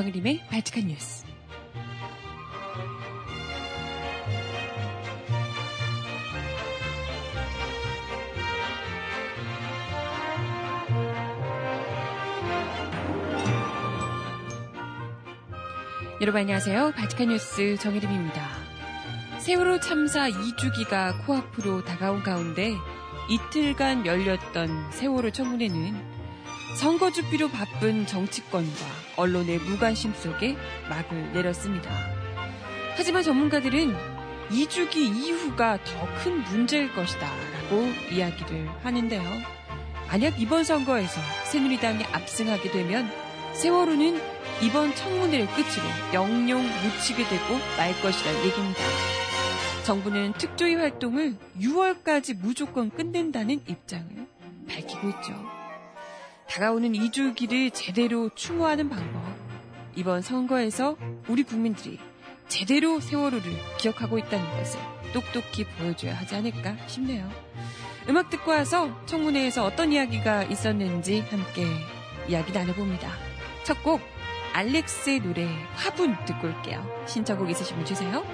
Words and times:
정일림의 0.00 0.46
발칙한 0.48 0.86
뉴스. 0.86 1.26
여러분 16.22 16.40
안녕하세요. 16.40 16.92
바티칸 16.92 17.28
뉴스 17.28 17.76
정혜림입니다. 17.76 18.48
세월호 19.38 19.80
참사 19.80 20.30
2주기가 20.30 21.26
코앞으로 21.26 21.84
다가온 21.84 22.22
가운데 22.22 22.72
이틀간 23.28 24.06
열렸던 24.06 24.92
세월호 24.92 25.30
청문회는 25.30 25.94
선거 26.78 27.10
준비로 27.10 27.50
바쁜 27.50 28.06
정치권과 28.06 28.99
언론의 29.20 29.58
무관심 29.58 30.14
속에 30.14 30.56
막을 30.88 31.32
내렸습니다. 31.32 31.90
하지만 32.96 33.22
전문가들은 33.22 33.94
2주기 34.50 34.96
이후가 34.96 35.78
더 35.84 36.10
큰 36.22 36.42
문제일 36.44 36.92
것이다 36.92 37.26
라고 37.62 37.86
이야기를 38.10 38.68
하는데요. 38.82 39.22
만약 40.08 40.40
이번 40.40 40.64
선거에서 40.64 41.20
새누리당이 41.44 42.04
압승하게 42.12 42.70
되면 42.72 43.08
세월호는 43.54 44.20
이번 44.62 44.94
청문회를 44.94 45.46
끝으로 45.46 45.84
영영 46.12 46.62
묻히게 46.62 47.24
되고 47.28 47.58
말 47.78 47.98
것이란 48.02 48.34
얘기입니다. 48.44 48.80
정부는 49.84 50.32
특조위 50.34 50.74
활동을 50.74 51.36
6월까지 51.58 52.36
무조건 52.38 52.90
끝낸다는 52.90 53.62
입장을 53.66 54.26
밝히고 54.68 55.08
있죠. 55.08 55.59
다가오는 56.50 56.90
2주기를 56.92 57.72
제대로 57.72 58.28
추모하는 58.34 58.88
방법. 58.88 59.22
이번 59.94 60.20
선거에서 60.20 60.96
우리 61.28 61.44
국민들이 61.44 62.00
제대로 62.48 62.98
세월호를 62.98 63.52
기억하고 63.78 64.18
있다는 64.18 64.50
것을 64.56 64.80
똑똑히 65.12 65.64
보여줘야 65.64 66.12
하지 66.16 66.34
않을까 66.34 66.76
싶네요. 66.88 67.30
음악 68.08 68.30
듣고 68.30 68.50
와서 68.50 68.90
청문회에서 69.06 69.64
어떤 69.64 69.92
이야기가 69.92 70.42
있었는지 70.44 71.20
함께 71.20 71.66
이야기 72.28 72.50
나눠봅니다. 72.50 73.08
첫 73.62 73.80
곡, 73.84 74.00
알렉스의 74.52 75.20
노래 75.20 75.46
화분 75.76 76.16
듣고 76.24 76.48
올게요. 76.48 76.84
신청곡 77.06 77.48
있으시면 77.50 77.84
주세요. 77.84 78.24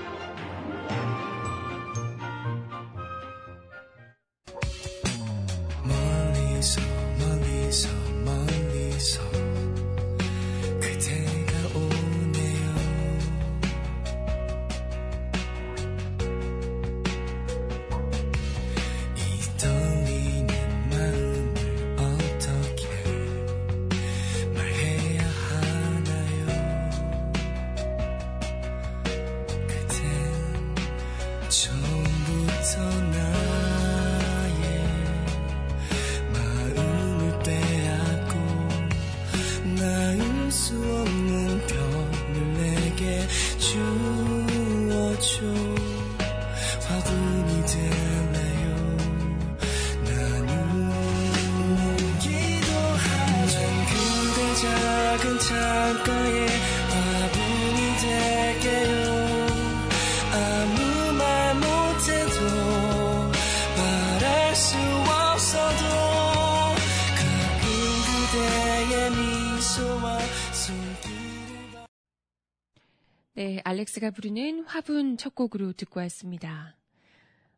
알렉스가 73.67 74.13
부르는 74.13 74.63
화분 74.63 75.17
첫 75.17 75.35
곡으로 75.35 75.73
듣고 75.73 75.99
왔습니다. 75.99 76.77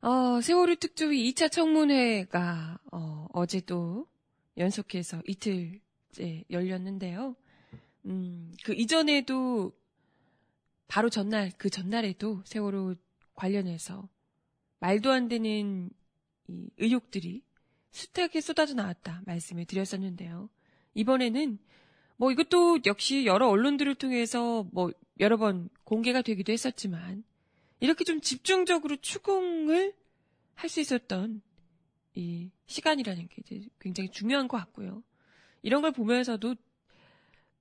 어, 0.01 0.41
세월호 0.41 0.77
특조위 0.77 1.31
2차 1.31 1.53
청문회가 1.53 2.79
어, 2.93 3.27
어제도 3.35 4.07
연속해서 4.57 5.21
이틀째 5.27 6.45
열렸는데요. 6.51 7.37
음, 8.07 8.55
그 8.65 8.73
이전에도 8.73 9.71
바로 10.87 11.11
전날, 11.11 11.53
그 11.59 11.69
전날에도 11.69 12.41
세월호 12.47 12.95
관련해서 13.35 14.09
말도 14.81 15.13
안 15.13 15.29
되는 15.29 15.91
이 16.49 16.71
의혹들이 16.79 17.43
숱하게 17.91 18.41
쏟아져 18.41 18.73
나왔다 18.73 19.21
말씀을 19.27 19.67
드렸었는데요. 19.67 20.49
이번에는 20.95 21.59
뭐 22.17 22.33
이것도 22.33 22.79
역시 22.87 23.27
여러 23.27 23.49
언론들을 23.49 23.95
통해서 23.97 24.67
뭐 24.73 24.91
여러 25.21 25.37
번 25.37 25.69
공개가 25.85 26.23
되기도 26.23 26.53
했었지만 26.53 27.25
이렇게 27.81 28.05
좀 28.05 28.21
집중적으로 28.21 28.97
추궁을 28.97 29.95
할 30.55 30.69
수 30.69 30.81
있었던 30.81 31.41
이 32.17 32.51
시간이라는 32.67 33.29
게 33.29 33.37
이제 33.45 33.69
굉장히 33.79 34.11
중요한 34.11 34.49
것 34.49 34.57
같고요. 34.57 35.05
이런 35.63 35.83
걸 35.83 35.93
보면서도 35.93 36.57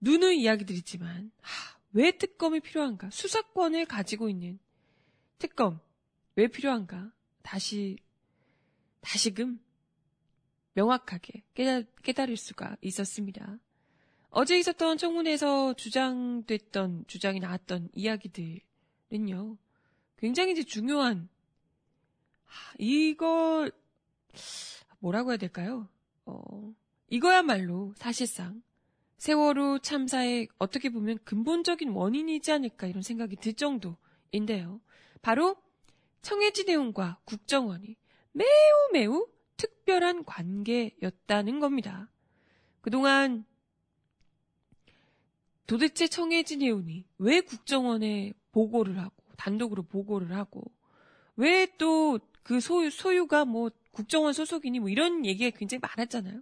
누누이 0.02 0.42
이야기드리지만 0.42 1.32
하, 1.42 1.78
왜 1.94 2.12
특검이 2.12 2.60
필요한가? 2.60 3.10
수사권을 3.12 3.86
가지고 3.86 4.30
있는 4.30 4.58
특검 5.38 5.80
왜 6.36 6.48
필요한가? 6.48 7.12
다시 7.44 7.98
다시금 9.02 9.60
명확하게 10.74 11.44
깨달, 11.54 11.86
깨달을 12.02 12.36
수가 12.36 12.78
있었습니다. 12.82 13.60
어제 14.30 14.58
있었던 14.60 14.98
청문회에서 14.98 15.74
주장됐던 15.74 17.06
주장이 17.08 17.40
나왔던 17.40 17.90
이야기들은요. 17.94 19.58
굉장히 20.18 20.52
이제 20.52 20.64
중요한 20.64 21.30
이걸 22.78 23.72
뭐라고 25.00 25.32
해야 25.32 25.38
될까요? 25.38 25.88
어, 26.26 26.74
이거야말로 27.10 27.94
사실상 27.98 28.62
세월호 29.18 29.80
참사의 29.80 30.48
어떻게 30.60 30.90
보면 30.90 31.18
근본적인 31.24 31.90
원인이지 31.90 32.52
않을까 32.52 32.88
이런 32.88 33.02
생각이 33.02 33.38
들 33.38 33.54
정도인데요. 33.54 34.82
바로 35.22 35.56
청해진 36.22 36.68
내용과 36.68 37.20
국정원이 37.26 37.96
매우 38.34 38.48
매우 38.94 39.28
특별한 39.56 40.26
관계였다는 40.26 41.60
겁니다. 41.60 42.12
그동안 42.82 43.46
도대체 45.68 46.08
청해진 46.08 46.62
해운이 46.62 47.06
왜 47.20 47.42
국정원에 47.42 48.34
보고를 48.52 49.00
하고 49.00 49.14
단독으로 49.38 49.84
보고를 49.84 50.34
하고 50.36 50.64
왜 51.36 51.68
또 51.78 52.20
그 52.48 52.62
소유, 52.62 52.90
소유가 52.90 53.44
뭐 53.44 53.70
국정원 53.92 54.32
소속이니 54.32 54.80
뭐 54.80 54.88
이런 54.88 55.26
얘기가 55.26 55.58
굉장히 55.58 55.82
많았잖아요. 55.82 56.42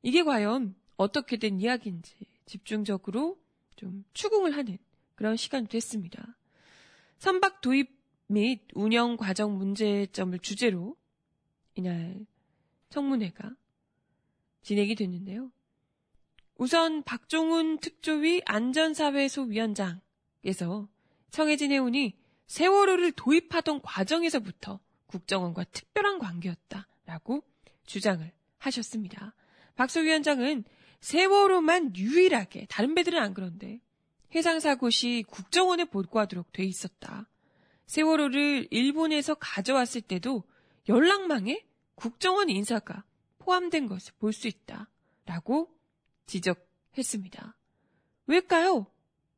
이게 0.00 0.22
과연 0.22 0.74
어떻게 0.96 1.36
된 1.36 1.60
이야기인지 1.60 2.14
집중적으로 2.46 3.38
좀 3.76 4.06
추궁을 4.14 4.56
하는 4.56 4.78
그런 5.14 5.36
시간이 5.36 5.68
됐습니다. 5.68 6.38
선박 7.18 7.60
도입 7.60 7.90
및 8.28 8.62
운영 8.72 9.18
과정 9.18 9.58
문제점을 9.58 10.38
주제로 10.38 10.96
이날 11.74 12.24
청문회가 12.88 13.54
진행이 14.62 14.94
됐는데요. 14.94 15.52
우선 16.58 17.04
박종훈 17.04 17.78
특조위 17.78 18.42
안전사회소 18.44 19.42
위원장에서 19.42 20.88
청해진 21.30 21.70
해운이 21.70 22.18
세월호를 22.48 23.12
도입하던 23.12 23.80
과정에서부터 23.80 24.80
국정원과 25.06 25.64
특별한 25.64 26.18
관계였다라고 26.18 27.44
주장을 27.86 28.30
하셨습니다. 28.58 29.34
박소 29.76 30.00
위원장은 30.00 30.64
세월호만 31.00 31.94
유일하게 31.94 32.66
다른 32.68 32.96
배들은 32.96 33.20
안 33.22 33.34
그런데 33.34 33.80
해상사고 34.34 34.90
시 34.90 35.24
국정원에 35.28 35.84
보고하도록 35.84 36.50
돼 36.52 36.64
있었다. 36.64 37.28
세월호를 37.86 38.66
일본에서 38.72 39.36
가져왔을 39.36 40.00
때도 40.00 40.42
연락망에 40.88 41.64
국정원 41.94 42.50
인사가 42.50 43.04
포함된 43.38 43.86
것을 43.86 44.12
볼 44.18 44.32
수 44.32 44.48
있다. 44.48 44.90
라고 45.24 45.70
지적했습니다. 46.28 47.56
왜일까요? 48.26 48.86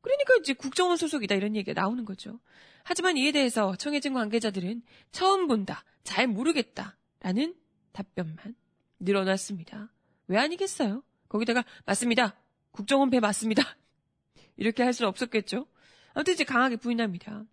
그러니까 0.02 0.34
이제 0.40 0.52
국정원 0.52 0.96
소속이다 0.96 1.34
이런 1.34 1.56
얘기가 1.56 1.80
나오는 1.80 2.04
거죠. 2.04 2.38
하지만 2.82 3.16
이에 3.16 3.32
대해서 3.32 3.76
청해진 3.76 4.12
관계자들은 4.14 4.82
처음 5.12 5.46
본다, 5.46 5.84
잘 6.02 6.26
모르겠다 6.26 6.96
라는 7.20 7.54
답변만 7.92 8.54
늘어났습니다. 8.98 9.92
왜 10.26 10.38
아니겠어요? 10.38 11.02
거기다가 11.28 11.64
맞습니다. 11.86 12.36
국정원 12.72 13.10
배 13.10 13.20
맞습니다. 13.20 13.62
이렇게 14.56 14.82
할 14.82 14.92
수는 14.92 15.08
없었겠죠. 15.08 15.66
아무튼 16.12 16.34
이제 16.34 16.44
강하게 16.44 16.76
부인합니다. 16.76 17.44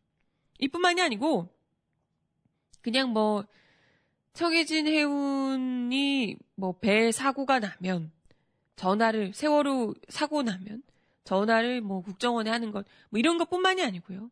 이뿐만이 0.60 1.02
아니고 1.02 1.54
그냥 2.82 3.12
뭐 3.12 3.46
청해진 4.34 4.88
해운이 4.88 6.38
뭐 6.56 6.74
배 6.80 7.12
사고가 7.12 7.60
나면 7.60 8.12
전화를 8.78 9.34
세월호 9.34 9.96
사고 10.08 10.44
나면 10.44 10.82
전화를 11.26 11.82
뭐 11.82 12.02
국정원에 12.02 12.50
하는 12.50 12.72
것 12.72 12.86
뭐 13.10 13.20
이런 13.20 13.38
것뿐만이 13.38 13.84
아니고요. 13.84 14.32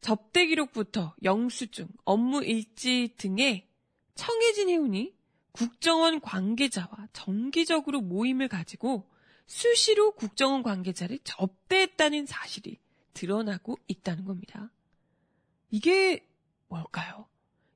접대 0.00 0.46
기록부터 0.46 1.14
영수증, 1.22 1.88
업무 2.04 2.44
일지 2.44 3.14
등의 3.16 3.66
청해진 4.14 4.68
해운이 4.68 5.14
국정원 5.52 6.20
관계자와 6.20 7.08
정기적으로 7.12 8.00
모임을 8.02 8.48
가지고 8.48 9.08
수시로 9.46 10.12
국정원 10.12 10.62
관계자를 10.62 11.18
접대했다는 11.24 12.26
사실이 12.26 12.78
드러나고 13.14 13.78
있다는 13.88 14.24
겁니다. 14.24 14.70
이게 15.70 16.26
뭘까요? 16.68 17.26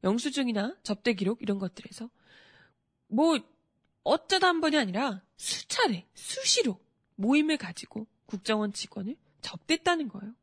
영수증이나 0.05 0.77
접대 0.83 1.15
기록 1.15 1.43
이런 1.43 1.59
것들에서 1.59 2.11
뭐 3.09 3.39
어쩌다 4.03 4.49
한 4.49 4.61
번이 4.61 4.77
아니라 4.77 5.23
수차례, 5.41 6.07
수시로 6.13 6.79
모임을 7.17 7.57
가지고 7.57 8.07
국정원 8.27 8.75
직원을 8.75 9.17
접대했다는 9.41 10.09
거예요. 10.09 10.35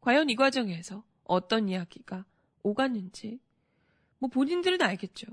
과연 0.00 0.30
이 0.30 0.34
과정에서 0.34 1.04
어떤 1.24 1.68
이야기가 1.68 2.24
오갔는지 2.62 3.38
뭐 4.18 4.30
본인들은 4.30 4.80
알겠죠. 4.80 5.26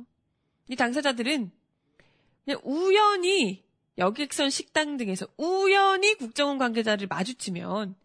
이 0.68 0.76
당사자들은 0.76 1.52
그냥 2.44 2.62
우연히 2.66 3.64
여객선 3.98 4.50
식당 4.50 4.98
등에서 4.98 5.26
우연히 5.38 6.16
국정원 6.16 6.58
관계자를 6.58 7.08
마주치면 7.08 7.96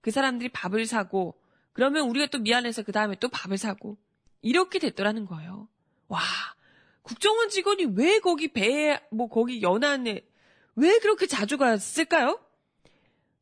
그 0.00 0.12
사람들이 0.12 0.50
밥을 0.50 0.86
사고 0.86 1.34
그러면 1.72 2.08
우리가 2.08 2.26
또 2.28 2.38
미안해서 2.38 2.84
그 2.84 2.92
다음에 2.92 3.16
또 3.18 3.28
밥을 3.28 3.58
사고 3.58 3.98
이렇게 4.42 4.78
됐더라는 4.78 5.26
거예요. 5.26 5.68
와 6.06 6.20
국정원 7.04 7.50
직원이 7.50 7.84
왜 7.96 8.18
거기 8.18 8.48
배에 8.48 8.98
뭐 9.10 9.28
거기 9.28 9.62
연안에 9.62 10.26
왜 10.74 10.98
그렇게 10.98 11.26
자주 11.26 11.58
갔을까요? 11.58 12.40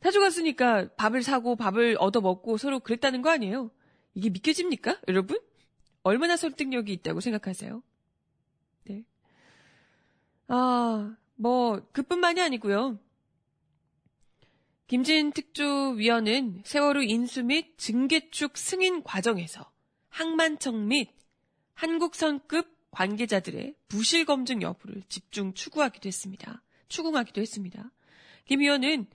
자주 0.03 0.19
갔으니까 0.21 0.89
밥을 0.97 1.23
사고 1.23 1.55
밥을 1.55 1.97
얻어 1.99 2.21
먹고 2.21 2.59
서로 2.59 2.81
그랬다는 2.81 3.23
거 3.23 3.31
아니에요? 3.31 3.71
이게 4.15 4.31
믿겨집니까, 4.31 5.01
여러분? 5.09 5.41
얼마나 6.03 6.37
설득력이 6.37 6.93
있다고 6.93 7.21
생각하세요? 7.21 7.83
네. 8.85 9.05
아, 10.49 11.17
뭐, 11.37 11.81
그뿐만이 11.93 12.41
아니고요. 12.41 12.99
김진 14.89 15.31
특조위원은 15.31 16.63
세월호 16.65 17.03
인수 17.03 17.45
및 17.45 17.79
증개축 17.79 18.59
승인 18.59 19.05
과정에서 19.05 19.71
항만청 20.09 20.89
및 20.89 21.15
한국선급 21.75 22.72
관계자들의 22.93 23.75
부실 23.89 24.25
검증 24.25 24.63
여부를 24.63 25.03
집중 25.09 25.53
추구하기도 25.55 26.07
했습니다. 26.07 26.63
추궁하기도 26.89 27.41
했습니다. 27.41 27.91
김 28.45 28.61
의원은 28.61 29.07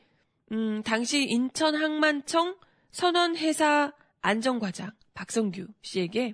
음, 0.52 0.84
당시 0.84 1.24
인천 1.24 1.76
항만청 1.76 2.58
선원회사 2.92 3.94
안정과장 4.22 4.92
박성규 5.14 5.68
씨에게 5.82 6.34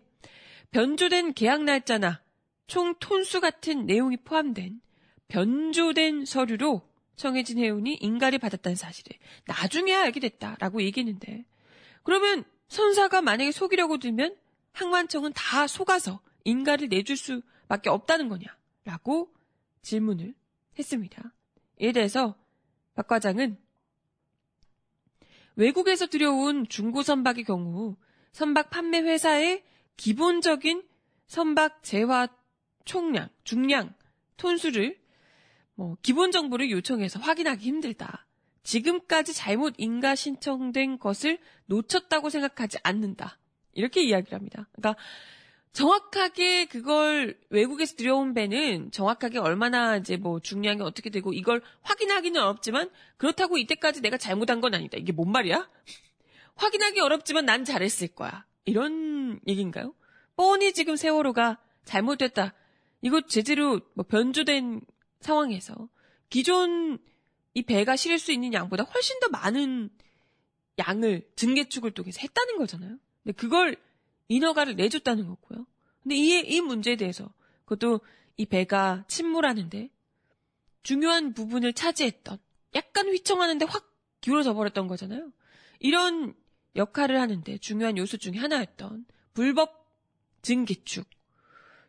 변조된 0.72 1.34
계약 1.34 1.64
날짜나 1.64 2.22
총 2.68 2.96
톤수 3.00 3.42
같은 3.42 3.86
내용이 3.86 4.18
포함된 4.18 4.82
변조된 5.28 6.26
서류로 6.26 6.82
청해진 7.16 7.60
해운이 7.60 7.98
인가를 8.00 8.40
받았다는 8.40 8.76
사실을 8.76 9.18
나중에 9.46 9.94
알게 9.94 10.20
됐다라고 10.20 10.82
얘기했는데 10.84 11.46
그러면 12.04 12.44
선사가 12.70 13.22
만약에 13.22 13.52
속이려고 13.52 13.98
들면 13.98 14.36
항만청은 14.72 15.34
다 15.36 15.68
속아서 15.68 16.22
인가를 16.44 16.90
내줄 16.90 17.18
수밖에 17.18 17.90
없다는 17.90 18.30
거냐라고 18.30 19.34
질문을 19.82 20.34
했습니다. 20.78 21.34
이에 21.80 21.92
대해서 21.92 22.36
박 22.96 23.08
과장은 23.08 23.58
외국에서 25.56 26.08
들여온 26.08 26.68
중고 26.68 27.04
선박의 27.04 27.44
경우 27.44 27.96
선박 28.32 28.70
판매 28.70 29.00
회사의 29.00 29.64
기본적인 29.98 30.84
선박 31.28 31.84
재화 31.84 32.28
총량, 32.86 33.30
중량, 33.44 33.94
톤수를 34.38 35.00
뭐 35.76 35.98
기본 36.02 36.32
정보를 36.32 36.70
요청해서 36.72 37.20
확인하기 37.20 37.66
힘들다. 37.66 38.26
지금까지 38.64 39.34
잘못 39.34 39.76
인가 39.78 40.16
신청된 40.16 41.00
것을 41.00 41.38
놓쳤다고 41.66 42.30
생각하지 42.30 42.78
않는다. 42.84 43.38
이렇게 43.74 44.04
이야기를 44.04 44.38
합니다. 44.38 44.70
그러니까 44.74 45.02
정확하게 45.74 46.66
그걸 46.66 47.36
외국에서 47.50 47.96
들여온 47.96 48.36
배는 48.36 48.92
정확하게 48.92 49.40
얼마나 49.40 49.98
이제 49.98 50.18
뭐 50.18 50.40
중량이 50.40 50.82
어떻게 50.82 51.10
되고 51.10 51.34
이걸 51.34 51.64
확인하기는 51.82 52.40
어렵지만 52.40 52.92
그렇다고 53.18 53.58
이때까지 53.58 54.02
내가 54.02 54.18
잘못한 54.18 54.62
건 54.62 54.76
아니다. 54.76 54.98
이게 54.98 55.12
뭔 55.12 55.32
말이야? 55.32 55.68
확인하기 56.56 57.00
어렵지만 57.00 57.46
난 57.46 57.66
잘했을 57.66 58.10
거야. 58.10 58.46
이런 58.66 59.40
얘기인가요? 59.48 59.96
뻔히 60.36 60.74
지금 60.74 60.96
세월호가 60.96 61.60
잘못됐다. 61.86 62.54
이거 63.02 63.22
제대로 63.22 63.82
뭐 63.96 64.06
변조된 64.06 64.82
상황에서 65.22 65.90
기존 66.30 67.00
이 67.56 67.64
배가 67.64 67.96
실을 67.96 68.20
수 68.20 68.32
있는 68.32 68.54
양보다 68.54 68.84
훨씬 68.84 69.20
더 69.20 69.30
많은 69.30 69.90
양을 70.78 71.28
증개축을 71.36 71.92
통해서 71.92 72.20
했다는 72.22 72.58
거잖아요. 72.58 72.98
근데 73.24 73.36
그걸 73.36 73.76
인허가를 74.28 74.76
내줬다는 74.76 75.28
거고요. 75.28 75.66
근데 76.02 76.16
이, 76.16 76.40
이 76.40 76.62
문제에 76.62 76.96
대해서 76.96 77.32
그것도 77.66 78.02
이 78.38 78.46
배가 78.46 79.06
침몰하는데 79.08 79.90
중요한 80.82 81.34
부분을 81.34 81.74
차지했던 81.74 82.38
약간 82.76 83.08
휘청하는데 83.08 83.66
확 83.66 83.90
기울어져 84.22 84.54
버렸던 84.54 84.88
거잖아요. 84.88 85.32
이런 85.80 86.34
역할을 86.76 87.20
하는데 87.20 87.58
중요한 87.58 87.98
요소 87.98 88.18
중에 88.18 88.38
하나였던 88.38 89.06
불법 89.34 89.84
증기축. 90.42 91.08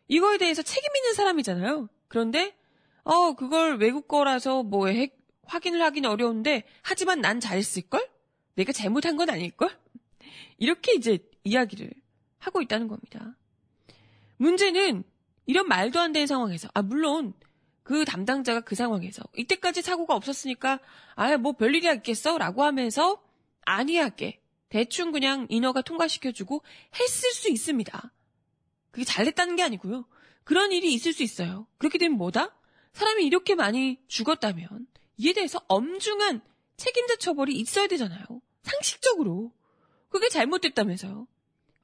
이거에 0.07 0.37
대해서 0.37 0.61
책임 0.61 0.95
있는 0.95 1.13
사람이잖아요. 1.13 1.89
그런데 2.07 2.55
어 3.03 3.33
그걸 3.33 3.77
외국 3.77 4.07
거라서 4.07 4.63
뭐 4.63 4.87
핵, 4.87 5.17
확인을 5.45 5.81
하기는 5.81 6.09
어려운데 6.09 6.63
하지만 6.81 7.21
난 7.21 7.39
잘했을걸? 7.39 8.07
내가 8.55 8.71
잘못한 8.71 9.17
건 9.17 9.29
아닐걸? 9.29 9.69
이렇게 10.57 10.93
이제 10.93 11.19
이야기를 11.43 11.91
하고 12.39 12.61
있다는 12.61 12.87
겁니다. 12.87 13.35
문제는 14.37 15.03
이런 15.45 15.67
말도 15.67 15.99
안 15.99 16.11
되는 16.11 16.27
상황에서, 16.27 16.69
아, 16.73 16.81
물론 16.81 17.33
그 17.83 18.03
담당자가 18.03 18.61
그 18.61 18.75
상황에서 18.75 19.23
이때까지 19.35 19.81
사고가 19.81 20.15
없었으니까, 20.15 20.79
아, 21.15 21.37
뭐 21.37 21.53
별일이 21.53 21.87
있겠어? 21.97 22.37
라고 22.37 22.63
하면서 22.63 23.21
안이하게 23.65 24.41
대충 24.69 25.11
그냥 25.11 25.45
인허가 25.49 25.81
통과시켜주고 25.81 26.63
했을 26.99 27.31
수 27.31 27.49
있습니다. 27.49 28.11
그게 28.91 29.05
잘됐다는 29.05 29.55
게 29.55 29.63
아니고요. 29.63 30.05
그런 30.43 30.71
일이 30.71 30.93
있을 30.93 31.13
수 31.13 31.23
있어요. 31.23 31.67
그렇게 31.77 31.97
되면 31.97 32.17
뭐다? 32.17 32.55
사람이 32.93 33.25
이렇게 33.25 33.55
많이 33.55 33.99
죽었다면 34.07 34.87
이에 35.17 35.33
대해서 35.33 35.61
엄중한 35.67 36.41
책임자 36.77 37.15
처벌이 37.17 37.55
있어야 37.55 37.87
되잖아요. 37.87 38.25
상식적으로. 38.63 39.51
그게 40.09 40.29
잘못됐다면서요. 40.29 41.27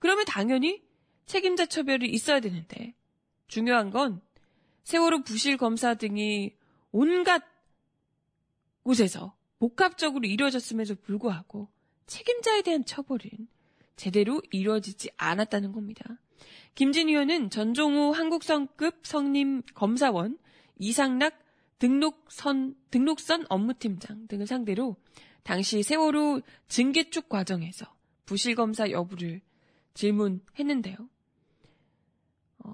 그러면 0.02 0.26
당연히 0.26 0.84
책임자 1.28 1.68
처벌이 1.68 2.10
있어야 2.10 2.40
되는데 2.40 2.96
중요한 3.48 3.92
건 3.92 4.20
세월호 4.84 5.22
부실 5.22 5.58
검사 5.58 5.94
등이 5.94 6.56
온갖 6.92 7.44
곳에서 8.82 9.36
복합적으로 9.60 10.28
이루어졌음에도 10.28 10.96
불구하고 10.96 11.70
책임자에 12.08 12.64
대한 12.64 12.84
처벌은 12.84 13.48
제대로 13.96 14.42
이루어지지 14.50 15.12
않았다는 15.18 15.72
겁니다. 15.72 16.18
김진 16.74 17.08
의원은 17.08 17.52
전종우 17.52 18.12
한국성급 18.12 19.06
성림 19.06 19.62
검사원 19.76 20.40
이상락 20.80 21.38
등록선, 21.78 22.76
등록선 22.90 23.46
업무팀장 23.50 24.28
등을 24.28 24.48
상대로 24.48 24.96
당시 25.44 25.84
세월호 25.84 26.42
증개축 26.70 27.30
과정에서 27.30 27.86
부실검사 28.26 28.90
여부를 28.90 29.42
질문했는데요. 29.94 30.98
어, 32.60 32.74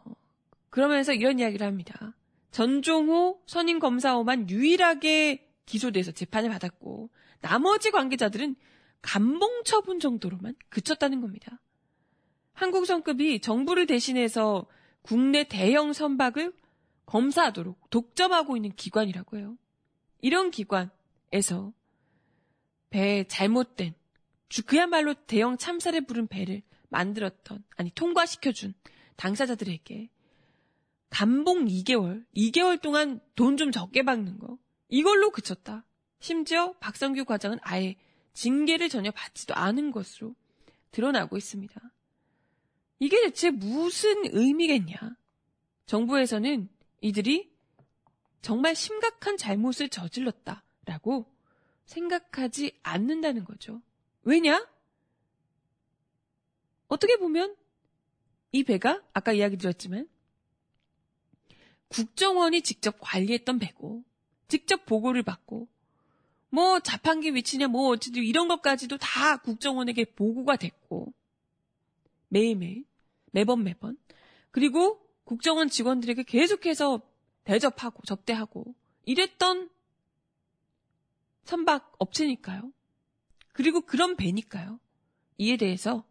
그러면서 0.69 1.13
이런 1.13 1.39
이야기를 1.39 1.65
합니다. 1.65 2.15
전종호 2.51 3.41
선임 3.45 3.79
검사호만 3.79 4.49
유일하게 4.49 5.47
기소돼서 5.65 6.11
재판을 6.11 6.49
받았고 6.49 7.09
나머지 7.41 7.91
관계자들은 7.91 8.55
감봉 9.01 9.63
처분 9.63 9.99
정도로만 9.99 10.55
그쳤다는 10.69 11.21
겁니다. 11.21 11.61
한국성급이 12.53 13.39
정부를 13.39 13.85
대신해서 13.85 14.65
국내 15.01 15.43
대형 15.43 15.93
선박을 15.93 16.53
검사하도록 17.05 17.89
독점하고 17.89 18.55
있는 18.57 18.71
기관이라고 18.75 19.37
해요. 19.37 19.57
이런 20.21 20.49
기관에서 20.49 21.71
배에 22.89 23.25
잘못된 23.25 23.93
그야말로 24.65 25.13
대형 25.13 25.57
참사를 25.57 25.99
부른 26.05 26.27
배를 26.27 26.61
만들었던 26.89 27.63
아니 27.75 27.91
통과시켜준 27.91 28.73
당사자들에게 29.15 30.09
감봉 31.09 31.65
2개월, 31.65 32.25
2개월 32.35 32.81
동안 32.81 33.19
돈 33.35 33.57
좀 33.57 33.71
적게 33.71 34.03
받는 34.03 34.39
거 34.39 34.57
이걸로 34.89 35.31
그쳤다. 35.31 35.85
심지어 36.19 36.73
박성규 36.79 37.25
과장은 37.25 37.59
아예 37.61 37.95
징계를 38.33 38.89
전혀 38.89 39.11
받지도 39.11 39.55
않은 39.55 39.91
것으로 39.91 40.35
드러나고 40.91 41.37
있습니다. 41.37 41.79
이게 42.99 43.21
대체 43.21 43.51
무슨 43.51 44.23
의미겠냐? 44.25 44.95
정부에서는 45.85 46.69
이들이 47.01 47.51
정말 48.41 48.75
심각한 48.75 49.37
잘못을 49.37 49.89
저질렀다라고 49.89 51.25
생각하지 51.85 52.79
않는다는 52.83 53.43
거죠. 53.43 53.81
왜냐? 54.23 54.67
어떻게 56.87 57.17
보면 57.17 57.55
이 58.51 58.63
배가 58.63 59.01
아까 59.13 59.33
이야기 59.33 59.57
드렸지만 59.57 60.07
국정원이 61.89 62.61
직접 62.61 62.97
관리했던 62.99 63.59
배고 63.59 64.03
직접 64.47 64.85
보고를 64.85 65.23
받고 65.23 65.67
뭐 66.49 66.79
자판기 66.79 67.35
위치냐 67.35 67.67
뭐 67.67 67.89
어쨌든 67.89 68.23
이런 68.23 68.47
것까지도 68.47 68.97
다 68.97 69.37
국정원에게 69.37 70.05
보고가 70.05 70.55
됐고 70.55 71.13
매일매일 72.29 72.85
매번 73.31 73.63
매번 73.63 73.97
그리고 74.51 75.01
국정원 75.23 75.69
직원들에게 75.69 76.23
계속해서 76.23 77.01
대접하고 77.43 78.01
접대하고 78.03 78.75
이랬던 79.05 79.69
선박 81.43 81.93
업체니까요. 81.97 82.71
그리고 83.53 83.81
그런 83.81 84.15
배니까요. 84.17 84.79
이에 85.37 85.55
대해서 85.57 86.03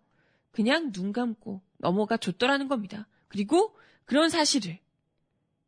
그냥 0.56 0.90
눈 0.90 1.12
감고 1.12 1.60
넘어가 1.76 2.16
줬더라는 2.16 2.66
겁니다. 2.66 3.06
그리고 3.28 3.76
그런 4.06 4.30
사실을 4.30 4.78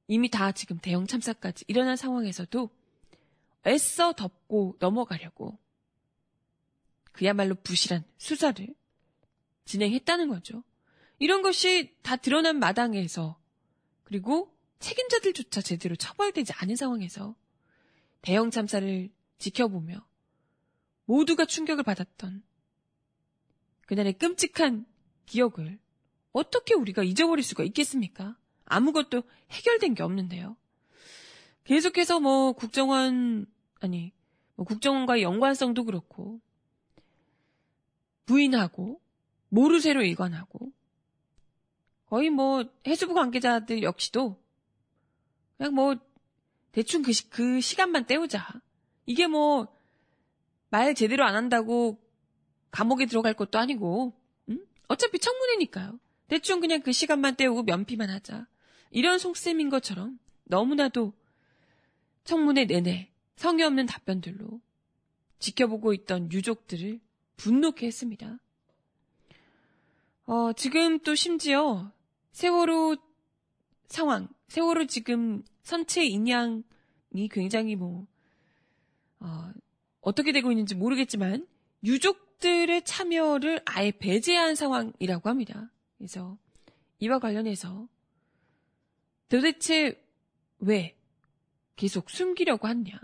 이미 0.07 0.31
다 0.31 0.51
지금 0.53 0.79
대형 0.79 1.07
참사까지 1.07 1.67
일어난 1.69 1.95
상황에서도 1.95 2.71
애써 3.67 4.15
덮고 4.15 4.77
넘어가려고 4.79 5.59
그야말로 7.13 7.55
부실한 7.57 8.03
수사를 8.17 8.67
진행했다는 9.67 10.29
거죠. 10.29 10.65
이런 11.19 11.43
것이 11.43 11.95
다 12.01 12.17
드러난 12.17 12.59
마당에서 12.59 13.39
그리고 14.05 14.57
책임자들조차 14.79 15.61
제대로 15.61 15.97
처벌되지 15.97 16.55
않은 16.55 16.77
상황에서 16.77 17.37
대형 18.23 18.51
참사를 18.51 19.11
지켜보며 19.37 20.03
모두가 21.05 21.45
충격을 21.45 21.85
받았던 21.85 22.43
그날의 23.89 24.13
끔찍한 24.19 24.85
기억을 25.25 25.79
어떻게 26.33 26.75
우리가 26.75 27.03
잊어버릴 27.03 27.43
수가 27.43 27.65
있겠습니까? 27.65 28.37
아무것도 28.67 29.23
해결된 29.51 29.95
게 29.95 30.03
없는데요. 30.03 30.57
계속해서 31.65 32.21
뭐 32.21 32.53
국정원 32.53 33.47
아니 33.81 34.13
뭐 34.57 34.67
국정원과의 34.67 35.23
연관성도 35.23 35.85
그렇고 35.85 36.41
부인하고 38.27 39.01
모르쇠로 39.49 40.03
일관하고 40.03 40.71
거의 42.07 42.29
뭐 42.29 42.65
해수부 42.87 43.15
관계자들 43.15 43.83
역시도 43.83 44.39
그냥 45.57 45.75
뭐 45.75 45.97
대충 46.73 47.01
그, 47.03 47.13
시, 47.13 47.31
그 47.31 47.61
시간만 47.61 48.07
때우자. 48.07 48.47
이게 49.07 49.27
뭐 49.27 49.79
말 50.71 50.95
제대로 50.95 51.25
안 51.25 51.35
한다고 51.35 51.99
감옥에 52.79 53.07
들어갈 53.07 53.35
것도 53.35 53.59
아니고 53.59 54.15
응? 54.51 54.65
어차피 54.87 55.19
청문회니까요. 55.19 55.99
대충 56.29 56.61
그냥 56.61 56.81
그 56.81 56.93
시간만 56.93 57.35
때우고 57.35 57.65
면피만 57.65 58.09
하자. 58.09 58.47
이런 58.93 59.19
속셈인 59.19 59.69
것처럼 59.69 60.21
너무나도 60.45 61.13
청문회 62.23 62.67
내내 62.67 63.11
성의 63.35 63.67
없는 63.67 63.87
답변들로 63.87 64.61
지켜보고 65.41 65.93
있던 65.93 66.31
유족들을 66.31 67.01
분노케 67.37 67.85
했습니다. 67.85 68.39
어, 70.27 70.53
지금 70.53 71.01
또 71.01 71.17
심지어 71.17 71.91
세월호 72.31 72.95
상황, 73.89 74.29
세월호 74.47 74.87
지금 74.87 75.43
선체 75.65 76.05
인양이 76.05 76.63
굉장히 77.33 77.75
뭐, 77.75 78.07
어, 79.19 79.51
어떻게 80.01 80.31
되고 80.31 80.53
있는지 80.53 80.77
모르겠지만, 80.77 81.47
유족 81.83 82.28
들의 82.39 82.85
참여를 82.85 83.63
아예 83.65 83.91
배제한 83.91 84.55
상황이라고 84.55 85.29
합니다. 85.29 85.71
그래서 85.97 86.39
이와 87.01 87.19
관련해서 87.19 87.89
도대체 89.29 90.03
왜 90.59 90.97
계속 91.77 92.11
숨기려고 92.11 92.67
하냐. 92.69 93.01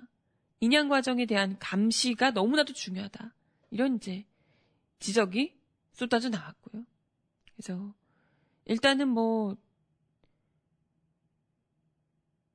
인양 0.60 0.88
과정에 0.88 1.26
대한 1.26 1.58
감시가 1.58 2.30
너무나도 2.30 2.72
중요하다. 2.72 3.34
이런 3.70 3.96
이제 3.96 4.24
지적이 4.98 5.56
쏟아져 5.92 6.28
나왔고요. 6.28 6.84
그래서 7.54 7.94
일단은 8.64 9.08
뭐 9.08 9.56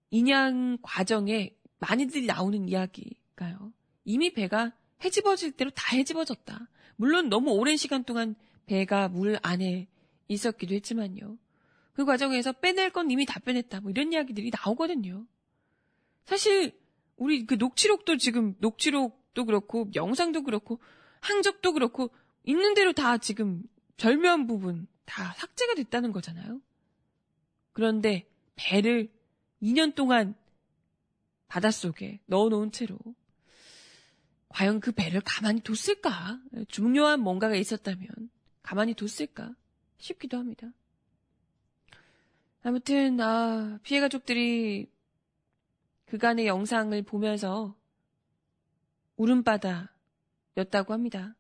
인양 0.10 0.80
과정에 0.82 1.56
많이들 1.80 2.26
나오는 2.26 2.68
이야기가요. 2.68 3.72
이미 4.06 4.34
배가 4.34 4.74
해집어질 5.04 5.54
대로 5.54 5.70
다 5.72 5.96
해집어졌다. 5.96 6.68
물론 6.96 7.30
너무 7.30 7.52
오랜 7.52 7.78
시간 7.78 8.04
동안 8.04 8.36
배가 8.66 9.08
물 9.08 9.40
안에 9.42 9.88
있었기도 10.28 10.76
했지만요. 10.76 11.38
그 11.94 12.06
과정에서 12.06 12.54
빼낼 12.54 12.92
건 12.92 13.12
이미 13.12 13.26
다 13.26 13.40
빼냈다. 13.40 13.82
뭐 13.82 13.92
이런 13.92 14.14
이야기들이 14.14 14.52
나오거든요. 14.64 15.26
사실 16.26 16.80
우리 17.18 17.46
그 17.46 17.56
녹취록도 17.56 18.18
지금 18.18 18.56
녹취록도 18.60 19.46
그렇고 19.46 19.90
영상도 19.96 20.44
그렇고 20.44 20.80
항적도 21.20 21.74
그렇고 21.74 22.10
있는 22.44 22.74
대로 22.74 22.94
다 22.94 23.18
지금 23.18 23.64
절묘한 23.98 24.48
부분 24.48 24.88
다 25.06 25.34
삭제가 25.34 25.76
됐다는 25.76 26.12
거잖아요. 26.12 26.62
그런데 27.74 28.30
배를 28.56 29.12
2년 29.62 29.96
동안 29.96 30.36
바닷속에 31.48 32.22
넣어놓은 32.28 32.72
채로 32.72 32.98
과연 34.50 34.80
그 34.80 34.92
배를 34.92 35.22
가만히 35.24 35.62
뒀을까? 35.62 36.40
중요한 36.68 37.22
뭔가가 37.22 37.56
있었다면 37.56 38.08
가만히 38.62 38.94
뒀을까 38.94 39.56
싶기도 39.98 40.38
합니다. 40.38 40.68
아무튼 42.62 43.20
아 43.22 43.80
피해 43.84 44.02
가족들이 44.02 44.92
그간의 46.08 46.48
영상을 46.48 47.02
보면서 47.04 47.76
울음바다였다고 49.18 50.94
합니다. 50.94 51.36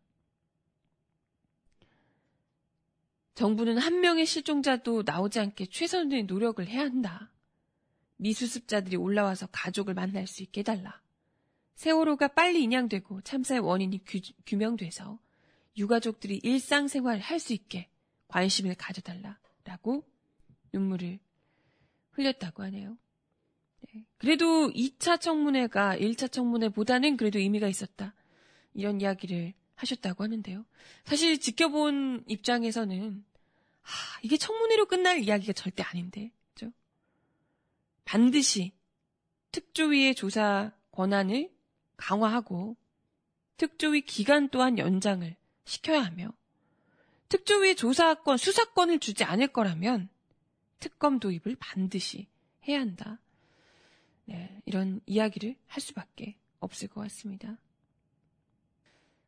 정부는 3.35 3.77
한 3.77 4.01
명의 4.01 4.25
실종자도 4.25 5.03
나오지 5.05 5.39
않게 5.39 5.67
최선의 5.67 6.23
노력을 6.23 6.65
해야 6.67 6.81
한다. 6.81 7.31
미수습자들이 8.17 8.97
올라와서 8.97 9.47
가족을 9.47 9.93
만날 9.93 10.27
수 10.27 10.43
있게 10.43 10.59
해달라. 10.59 11.01
세월호가 11.79 12.27
빨리 12.27 12.61
인양되고 12.63 13.21
참사의 13.21 13.61
원인이 13.61 14.03
규, 14.03 14.19
규명돼서 14.45 15.17
유가족들이 15.77 16.41
일상생활을 16.43 17.21
할수 17.21 17.53
있게 17.53 17.87
관심을 18.27 18.75
가져달라. 18.75 19.39
라고 19.63 20.03
눈물을 20.73 21.19
흘렸다고 22.11 22.63
하네요. 22.63 22.97
네. 23.87 24.03
그래도 24.17 24.69
2차 24.71 25.21
청문회가 25.21 25.95
1차 25.95 26.29
청문회보다는 26.29 27.15
그래도 27.15 27.39
의미가 27.39 27.69
있었다. 27.69 28.13
이런 28.73 28.99
이야기를 28.99 29.53
하셨다고 29.75 30.25
하는데요. 30.25 30.65
사실 31.05 31.39
지켜본 31.39 32.25
입장에서는 32.27 33.23
하, 33.79 34.19
이게 34.21 34.35
청문회로 34.35 34.87
끝날 34.87 35.19
이야기가 35.19 35.53
절대 35.53 35.83
아닌데, 35.83 36.33
그죠? 36.53 36.73
반드시 38.03 38.73
특조위의 39.53 40.15
조사 40.15 40.73
권한을 40.91 41.57
강화하고 41.99 42.75
특조위 43.57 44.01
기간 44.01 44.49
또한 44.49 44.77
연장을 44.77 45.35
시켜야 45.65 46.01
하며 46.01 46.33
특조위 47.27 47.75
조사권, 47.75 48.37
수사권을 48.37 48.99
주지 48.99 49.23
않을 49.23 49.49
거라면 49.49 50.09
특검 50.79 51.19
도입을 51.19 51.57
반드시 51.59 52.27
해야 52.67 52.79
한다. 52.79 53.19
네, 54.25 54.61
이런 54.65 55.01
이야기를 55.05 55.55
할 55.67 55.81
수밖에 55.81 56.37
없을 56.59 56.87
것 56.87 57.01
같습니다. 57.01 57.57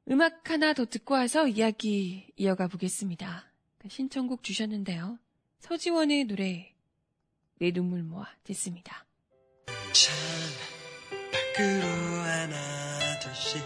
음악 0.09 0.49
하나 0.49 0.73
더 0.73 0.85
듣고 0.85 1.13
와서 1.13 1.47
이야기 1.47 2.31
이어가 2.37 2.67
보겠습니다. 2.67 3.51
신청곡 3.87 4.43
주셨는데요. 4.43 5.19
서지원의 5.59 6.25
노래 6.25 6.73
내 7.59 7.71
눈물 7.71 8.03
모아 8.03 8.25
듣습니다. 8.43 9.05
참 9.93 10.70
밖으로 11.51 11.85
하나둘씩 12.23 13.65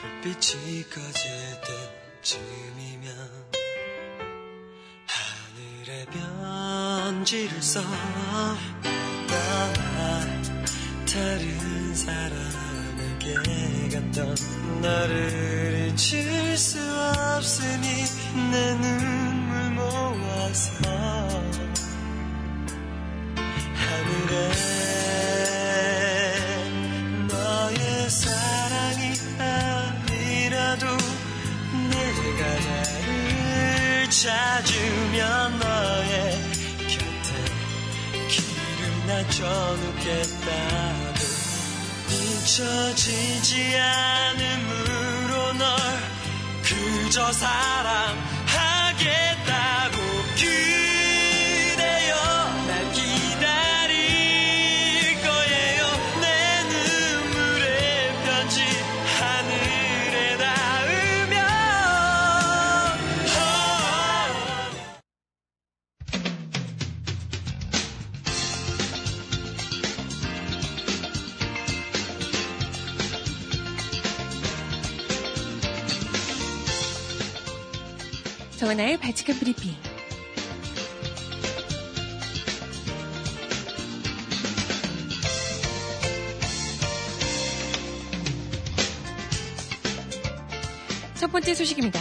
불빛이 0.00 0.88
꺼질 0.88 1.30
때쯤이면 2.22 3.14
하늘에 5.06 6.06
편지를 6.06 7.62
써. 7.62 7.82
떠나 9.28 10.20
다른 11.06 11.94
사람에게 11.94 13.34
갔던 13.92 14.34
너를 14.80 15.92
잊을 15.92 16.56
수 16.56 16.78
없으니 17.36 18.04
내 18.50 18.74
눈물 18.74 19.70
모아서 19.72 20.72
하늘에 23.74 24.97
나춰 40.08 40.14
놓겠다고. 40.14 41.08
잊혀지지 42.10 43.76
않음으로 43.76 45.52
널 45.54 45.78
그저 46.62 47.30
사랑 47.32 48.27
정하나의 78.68 78.98
발칙한 78.98 79.38
브리핑. 79.38 79.72
첫 91.14 91.32
번째 91.32 91.54
소식입니다. 91.54 91.98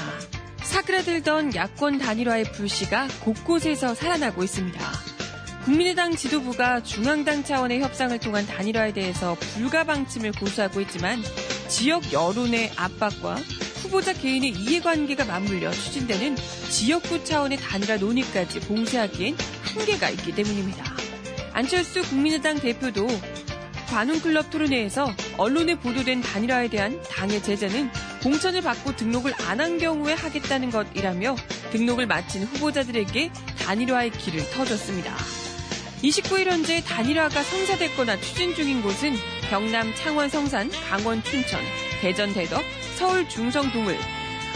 사그라들던 0.58 1.56
야권 1.56 2.00
단일화의 2.00 2.52
불씨가 2.52 3.08
곳곳에서 3.24 3.96
살아나고 3.96 4.44
있습니다. 4.44 4.80
국민의당 5.64 6.18
지도부가 6.18 6.84
중앙당 6.84 7.46
차원의 7.46 7.80
협상을 7.80 8.20
통한 8.20 8.46
단일화에 8.46 8.92
대해서 8.92 9.38
불가 9.54 9.86
방침을 9.86 10.34
고수하고 10.34 10.82
있지만 10.82 11.22
지역 11.70 12.12
여론의 12.12 12.74
압박과 12.76 13.38
후보자 13.88 14.12
개인의 14.12 14.50
이해관계가 14.52 15.24
맞물려 15.26 15.72
추진되는 15.72 16.36
지역구 16.70 17.24
차원의 17.24 17.58
단일화 17.58 17.96
논의까지 17.98 18.60
봉쇄하기엔 18.62 19.38
한계가 19.64 20.10
있기 20.10 20.36
때문입니다. 20.36 20.84
안철수 21.54 22.02
국민의당 22.04 22.60
대표도 22.60 23.08
관훈클럽 23.88 24.52
토론회에서 24.52 25.14
언론에 25.38 25.76
보도된 25.76 26.22
단일화에 26.22 26.68
대한 26.68 27.02
당의 27.10 27.42
제재는 27.42 27.90
공천을 28.22 28.62
받고 28.62 28.98
등록을 28.98 29.34
안 29.48 29.62
한 29.62 29.78
경우에 29.80 30.14
하겠다는 30.14 30.70
것이라며 30.70 31.36
등록을 31.72 32.06
마친 32.06 32.44
후보자들에게 32.44 33.32
단일화의 33.60 34.12
길을 34.12 34.50
터줬습니다. 34.52 35.16
29일 36.04 36.48
현재 36.48 36.82
단일화가 36.84 37.42
성사됐거나 37.42 38.18
추진 38.20 38.54
중인 38.54 38.82
곳은 38.82 39.16
경남 39.50 39.96
창원 39.96 40.30
성산, 40.30 40.70
강원 40.90 41.24
춘천, 41.24 41.60
대전 42.02 42.34
대덕, 42.34 42.62
서울 42.98 43.30
중성 43.30 43.72
동을, 43.72 43.96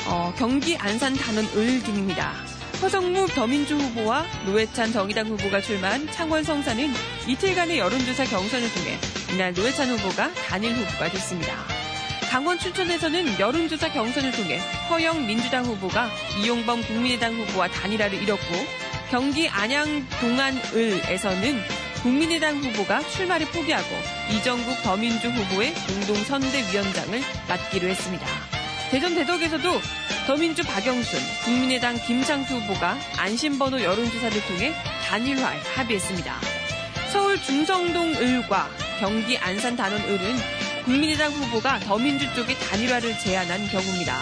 어, 0.08 0.34
경기 0.36 0.75
안산 0.75 1.13
단원 1.13 1.45
을 1.56 1.84
등입니다. 1.84 2.34
허성무 2.82 3.27
더민주 3.27 3.75
후보와 3.75 4.25
노회찬 4.47 4.91
정의당 4.91 5.27
후보가 5.27 5.62
출마한 5.62 6.10
창원 6.10 6.43
성산은 6.43 6.91
이틀간의 7.27 7.77
여론조사 7.77 8.23
경선을 8.23 8.73
통해 8.73 8.97
이날 9.32 9.54
노회찬 9.54 9.89
후보가 9.89 10.34
단일 10.34 10.73
후보가 10.73 11.12
됐습니다. 11.12 11.54
강원 12.32 12.58
춘천에서는 12.58 13.39
여론조사 13.39 13.91
경선을 13.91 14.32
통해 14.32 14.60
허영 14.89 15.27
민주당 15.27 15.63
후보가 15.63 16.10
이용범 16.41 16.82
국민의당 16.82 17.36
후보와 17.36 17.67
단일화를 17.67 18.23
이뤘고 18.23 18.56
경기 19.12 19.47
안양 19.49 20.08
동안을에서는 20.19 21.90
국민의당 22.01 22.57
후보가 22.57 23.07
출마를 23.09 23.45
포기하고 23.47 23.87
이정국 24.31 24.81
더민주 24.81 25.29
후보의 25.29 25.73
공동 25.73 26.15
선대위원장을 26.15 27.21
맡기로 27.47 27.87
했습니다. 27.87 28.25
대전 28.89 29.13
대덕에서도 29.13 29.69
더민주 30.25 30.63
박영순, 30.63 31.19
국민의당 31.45 31.95
김창수 32.05 32.55
후보가 32.55 32.97
안심번호 33.17 33.81
여론조사를 33.83 34.45
통해 34.47 34.73
단일화에 35.07 35.59
합의했습니다. 35.75 36.35
서울 37.11 37.39
중성동 37.41 38.15
을과 38.15 38.69
경기 38.99 39.37
안산 39.37 39.75
단원 39.75 40.01
을은 40.01 40.35
국민의당 40.85 41.31
후보가 41.31 41.79
더민주 41.81 42.33
쪽에 42.33 42.55
단일화를 42.55 43.17
제안한 43.19 43.67
경우입니다. 43.67 44.17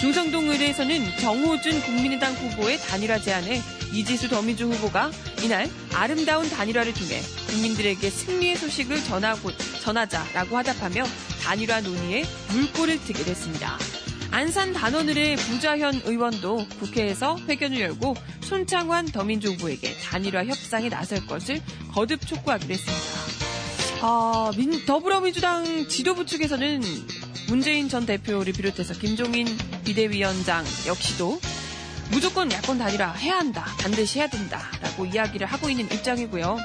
중성동 0.00 0.50
을에서는 0.50 1.16
정호준 1.18 1.80
국민의당 1.82 2.32
후보의 2.32 2.78
단일화 2.78 3.18
제안에 3.18 3.60
이지수 3.92 4.28
더민주 4.28 4.64
후보가 4.64 5.10
이날 5.42 5.70
아름다운 5.94 6.48
단일화를 6.48 6.92
통해 6.94 7.20
국민들에게 7.48 8.10
승리의 8.10 8.56
소식을 8.56 9.02
전하고, 9.04 9.50
전하자라고 9.82 10.56
화답하며 10.56 11.04
단일화 11.42 11.80
논의에 11.80 12.24
물꼬를 12.50 13.00
트게 13.04 13.24
됐습니다. 13.24 13.78
안산 14.30 14.72
단원을의 14.72 15.36
부자현 15.36 16.02
의원도 16.04 16.66
국회에서 16.78 17.36
회견을 17.48 17.80
열고 17.80 18.14
손창환 18.42 19.06
더민주 19.06 19.50
후보에게 19.52 19.96
단일화 19.98 20.44
협상에 20.44 20.88
나설 20.88 21.26
것을 21.26 21.60
거듭 21.92 22.26
촉구하기로 22.26 22.72
했습니다. 22.72 23.04
아, 24.02 24.52
민, 24.56 24.86
더불어민주당 24.86 25.88
지도부 25.88 26.26
측에서는 26.26 26.82
문재인 27.48 27.88
전 27.88 28.06
대표를 28.06 28.52
비롯해서 28.52 28.94
김종인 28.94 29.46
비대위원장 29.84 30.64
역시도 30.86 31.40
무조건 32.10 32.50
야권 32.50 32.78
단일화 32.78 33.12
해야 33.12 33.38
한다, 33.38 33.64
반드시 33.80 34.18
해야 34.18 34.28
된다라고 34.28 35.06
이야기를 35.06 35.46
하고 35.46 35.70
있는 35.70 35.84
입장이고요. 35.84 36.58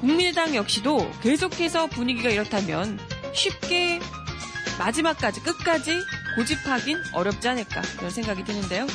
국민의당 0.00 0.54
역시도 0.54 1.10
계속해서 1.22 1.86
분위기가 1.88 2.30
이렇다면 2.30 2.98
쉽게 3.32 4.00
마지막까지 4.78 5.40
끝까지 5.40 6.00
고집하긴 6.36 6.98
어렵지 7.12 7.48
않을까 7.48 7.82
이런 7.98 8.10
생각이 8.10 8.44
드는데요. 8.44 8.86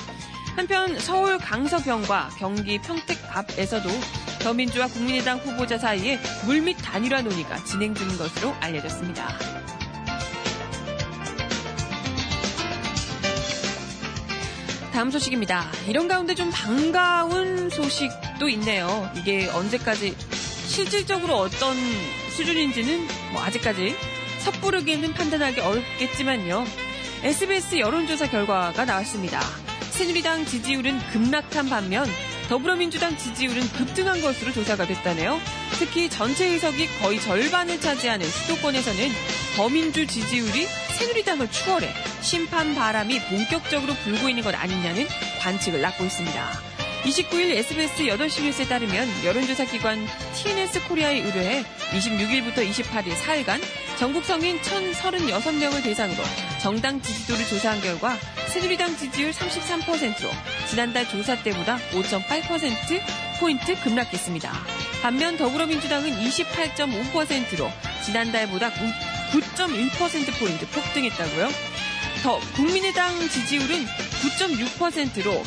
한편 0.56 1.00
서울 1.00 1.38
강서병과 1.38 2.32
경기 2.38 2.80
평택 2.80 3.18
앞에서도 3.36 3.90
더민주와 4.40 4.88
국민의당 4.88 5.38
후보자 5.40 5.78
사이에 5.78 6.20
물밑 6.46 6.78
단일화 6.84 7.22
논의가 7.22 7.64
진행 7.64 7.96
중인 7.96 8.18
것으로 8.18 8.54
알려졌습니다. 8.60 9.61
다음 14.94 15.10
소식입니다. 15.10 15.72
이런 15.88 16.08
가운데 16.08 16.36
좀 16.36 16.52
반가운 16.52 17.70
소식도 17.70 18.50
있네요. 18.50 19.10
이게 19.16 19.48
언제까지 19.50 20.16
실질적으로 20.68 21.36
어떤 21.38 21.76
수준인지는 22.36 23.08
뭐 23.32 23.42
아직까지 23.42 23.96
섣부르게는 24.40 25.14
판단하기 25.14 25.62
어렵겠지만요. 25.62 26.66
SBS 27.24 27.80
여론조사 27.80 28.30
결과가 28.30 28.86
나왔습니다. 28.86 29.40
새누리당 29.92 30.46
지지율은 30.46 31.00
급락한 31.12 31.70
반면 31.70 32.08
더불어민주당 32.50 33.16
지지율은 33.16 33.62
급등한 33.70 34.22
것으로 34.22 34.52
조사가 34.52 34.86
됐다네요. 34.86 35.40
특히 35.80 36.10
전체 36.10 36.48
의석이 36.48 36.88
거의 37.00 37.22
절반을 37.22 37.80
차지하는 37.80 38.28
수도권에서는 38.28 39.10
더민주 39.56 40.06
지지율이 40.06 40.66
새누리당을 40.98 41.50
추월해 41.50 41.94
심판 42.22 42.76
바람이 42.76 43.20
본격적으로 43.26 43.94
불고 43.96 44.30
있는 44.30 44.44
것 44.44 44.54
아니냐는 44.54 45.08
관측을 45.40 45.82
낳고 45.82 46.06
있습니다. 46.06 46.72
29일 47.04 47.56
SBS 47.58 48.04
8시 48.04 48.44
뉴스에 48.44 48.68
따르면 48.68 49.08
여론조사 49.26 49.66
기관 49.66 50.06
TNS 50.36 50.88
코리아에 50.88 51.18
의뢰해 51.18 51.64
26일부터 51.64 52.58
28일 52.58 53.14
4일간 53.16 53.60
전국 53.98 54.24
성인 54.24 54.60
1,036명을 54.60 55.84
대상으로 55.84 56.22
정당 56.62 57.02
지지도를 57.02 57.44
조사한 57.48 57.82
결과 57.82 58.16
새누리당 58.50 58.96
지지율 58.98 59.32
33%로 59.32 60.30
지난달 60.70 61.08
조사 61.10 61.42
때보다 61.42 61.78
5.8%포인트 61.92 63.80
급락했습니다. 63.82 64.52
반면 65.02 65.38
더불어민주당은 65.38 66.12
28.5%로 66.12 67.72
지난달보다 68.06 68.70
9.1%포인트 68.70 70.68
폭등했다고요? 70.68 71.71
더 72.22 72.40
국민의당 72.56 73.18
지지율은 73.30 73.88
9.6%로 73.88 75.44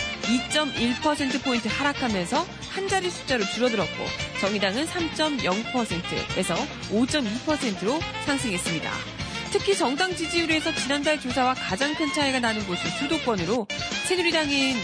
2.1%포인트 0.50 1.68
하락하면서 1.68 2.44
한 2.70 2.88
자리 2.88 3.10
숫자로 3.10 3.44
줄어들었고 3.44 4.04
정의당은 4.40 4.84
3.0%에서 4.86 6.54
5.2%로 6.90 8.00
상승했습니다. 8.26 8.90
특히 9.52 9.76
정당 9.76 10.16
지지율에서 10.16 10.74
지난달 10.74 11.20
조사와 11.20 11.54
가장 11.54 11.94
큰 11.94 12.12
차이가 12.12 12.40
나는 12.40 12.66
곳이 12.66 12.82
수도권으로 12.98 13.68
새누리당인 14.08 14.76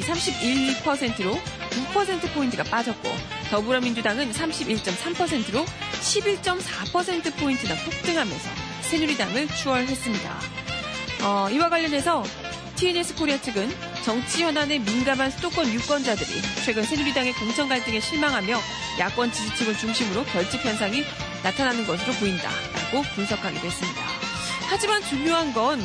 31%로 0.00 1.38
9%포인트가 1.94 2.64
빠졌고 2.64 3.08
더불어민주당은 3.50 4.32
31.3%로 4.32 5.64
11.4%포인트나 5.64 7.76
폭등하면서 7.76 8.50
새누리당을 8.82 9.46
추월했습니다. 9.54 10.57
어, 11.22 11.48
이와 11.50 11.68
관련해서 11.68 12.22
TNS 12.76 13.16
코리아 13.16 13.40
측은 13.40 13.68
정치 14.04 14.44
현안에 14.44 14.78
민감한 14.78 15.30
수도권 15.30 15.66
유권자들이 15.72 16.30
최근 16.64 16.84
새누리당의 16.84 17.32
공천 17.32 17.68
갈등에 17.68 17.98
실망하며 17.98 18.56
야권 19.00 19.32
지지층을 19.32 19.76
중심으로 19.76 20.24
결집 20.26 20.64
현상이 20.64 21.04
나타나는 21.42 21.86
것으로 21.86 22.12
보인다라고 22.14 23.02
분석하기도 23.14 23.66
했습니다. 23.66 24.00
하지만 24.68 25.02
중요한 25.02 25.52
건 25.52 25.80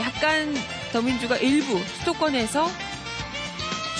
약간 0.00 0.54
더민주가 0.92 1.36
일부 1.38 1.82
수도권에서 1.98 2.68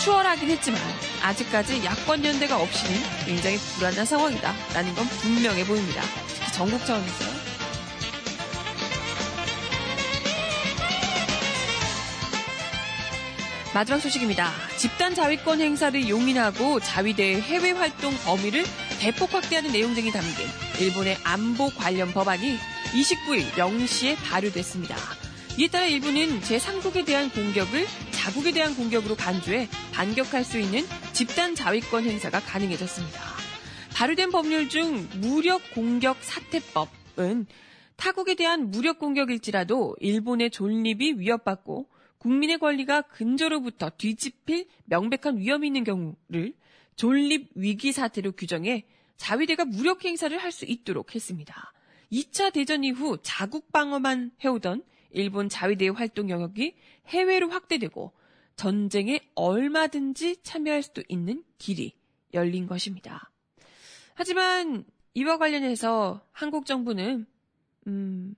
추월하긴 0.05 0.51
했지만 0.51 0.81
아직까지 1.23 1.85
야권 1.85 2.25
연대가 2.25 2.61
없이는 2.61 3.01
굉장히 3.25 3.57
불안한 3.57 4.05
상황이다라는 4.05 4.95
건 4.95 5.07
분명해 5.07 5.65
보입니다. 5.65 6.03
특히 6.29 6.53
전국 6.53 6.85
차원에서 6.85 7.36
마지막 13.77 13.99
소식입니다. 13.99 14.51
집단 14.79 15.15
자위권 15.15 15.61
행사를 15.61 16.09
용인하고 16.09 16.81
자위대의 16.81 17.43
해외 17.43 17.73
활동 17.73 18.11
범위를 18.25 18.65
대폭 19.01 19.35
확대하는 19.35 19.71
내용 19.71 19.95
등이 19.95 20.13
담긴 20.13 20.47
일본의 20.81 21.19
안보 21.25 21.69
관련 21.69 22.11
법안이 22.11 22.57
29일 22.95 23.51
0시에 23.51 24.17
발효됐습니다. 24.25 24.97
이에 25.59 25.69
따라 25.69 25.85
일본은 25.85 26.41
제3국에 26.41 27.05
대한 27.05 27.29
공격을 27.29 27.85
자국에 28.13 28.53
대한 28.53 28.75
공격으로 28.75 29.15
간주해 29.15 29.69
반격할 29.93 30.43
수 30.43 30.59
있는 30.59 30.83
집단 31.13 31.55
자위권 31.55 32.05
행사가 32.05 32.41
가능해졌습니다. 32.41 33.21
발효된 33.95 34.31
법률 34.31 34.71
중 34.71 35.07
무력 35.21 35.61
공격 35.75 36.17
사태법은 36.23 37.45
타국에 37.97 38.37
대한 38.37 38.71
무력 38.71 38.99
공격일지라도 38.99 39.97
일본의 40.01 40.51
존립이 40.51 41.17
위협받고 41.19 41.95
국민의 42.27 42.59
권리가 42.59 43.03
근저로부터 43.03 43.89
뒤집힐 43.97 44.67
명백한 44.87 45.39
위험이 45.39 45.69
있는 45.69 45.85
경우를 45.85 46.55
존립 46.97 47.53
위기 47.55 47.93
사태로 47.93 48.33
규정해 48.33 48.85
자위대가 49.17 49.65
무력 49.65 50.05
행사를 50.05 50.37
할 50.37 50.51
수 50.51 50.65
있도록 50.65 51.15
했습니다. 51.15 51.73
2차 52.11 52.53
대전 52.53 52.83
이후 52.83 53.19
자국 53.23 53.71
방어만 53.71 54.33
해오던 54.45 54.83
일본 55.13 55.49
자위대의 55.49 55.93
활동 55.93 56.29
영역이 56.29 56.75
해외로 57.07 57.49
확대되고 57.49 58.13
전쟁에 58.57 59.21
얼마든지 59.37 60.43
참여할 60.43 60.83
수도 60.83 61.05
있는 61.07 61.45
길이 61.59 61.93
열린 62.35 62.67
것입니다. 62.67 63.31
하지만 64.15 64.85
이와 65.15 65.39
관련해서 65.39 66.27
한국 66.33 66.67
정부는 66.67 67.25
음, 67.87 68.35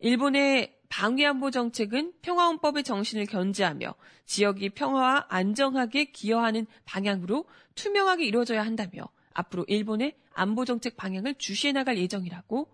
일본의 0.00 0.79
방위안보 0.90 1.50
정책은 1.50 2.12
평화헌법의 2.20 2.82
정신을 2.82 3.26
견지하며 3.26 3.94
지역이 4.26 4.70
평화와 4.70 5.26
안정하게 5.28 6.06
기여하는 6.06 6.66
방향으로 6.84 7.46
투명하게 7.76 8.26
이루어져야 8.26 8.62
한다며 8.62 9.08
앞으로 9.32 9.64
일본의 9.68 10.16
안보 10.34 10.64
정책 10.64 10.96
방향을 10.96 11.36
주시해 11.36 11.72
나갈 11.72 11.96
예정이라고 11.96 12.68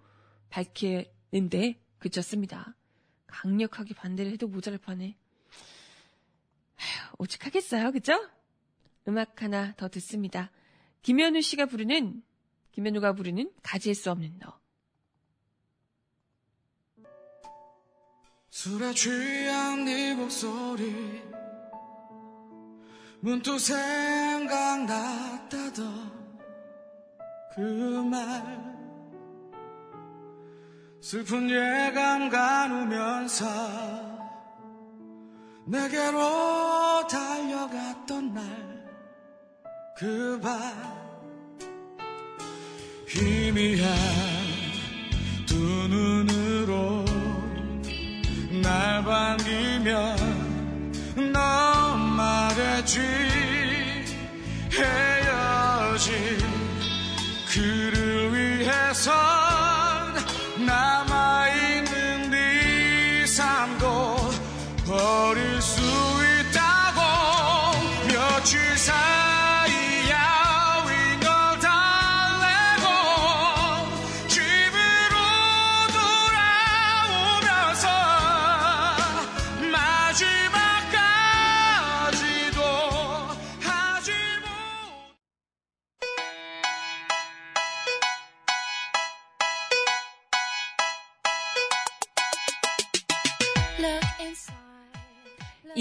밝히는데 0.49 1.79
그쳤습니다. 1.99 2.75
강력하게 3.27 3.95
반대를 3.95 4.33
해도 4.33 4.49
모자랄 4.49 4.79
판에 4.79 5.17
오직하겠어요, 7.19 7.93
그죠? 7.93 8.19
음악 9.09 9.43
하나 9.43 9.75
더 9.77 9.89
듣습니다. 9.89 10.51
김현우 11.03 11.43
씨가 11.43 11.67
부르는 11.67 12.23
김현우가 12.73 13.13
부르는 13.13 13.53
가지할 13.63 13.95
수 13.95 14.11
없는 14.11 14.39
너. 14.39 14.59
술에 18.59 18.95
취한 18.95 19.85
네 19.85 20.14
목소리. 20.14 21.23
문득 23.21 23.59
생각났다던 23.59 24.57
그 27.55 27.61
말. 28.11 28.19
슬픈 31.03 31.51
예감 31.51 32.31
가누면서 32.31 33.45
내게로 35.66 37.07
달려갔던 37.09 38.33
날. 38.33 38.42
그 39.99 40.40
밤 40.40 40.62
희미한 43.07 44.36
말 52.87 53.26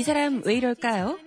사람 0.06 0.44
왜 0.46 0.54
이럴까요? 0.58 1.18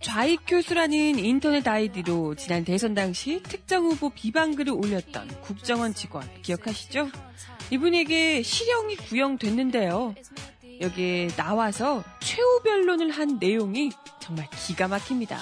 좌익 0.00 0.40
교수라는 0.46 1.18
인터넷 1.18 1.68
아이디로 1.68 2.36
지난 2.36 2.64
대선 2.64 2.94
당시 2.94 3.42
특정 3.42 3.84
후보 3.84 4.08
비방글을 4.08 4.72
올렸던 4.72 5.28
국정원 5.42 5.92
직원 5.92 6.26
기억하시죠? 6.40 7.10
이분에게 7.70 8.42
실형이 8.42 8.96
구형됐는데요. 8.96 10.14
여기에 10.84 11.28
나와서 11.28 12.04
최후 12.20 12.60
변론을 12.62 13.10
한 13.10 13.38
내용이 13.38 13.90
정말 14.20 14.48
기가 14.50 14.86
막힙니다. 14.86 15.38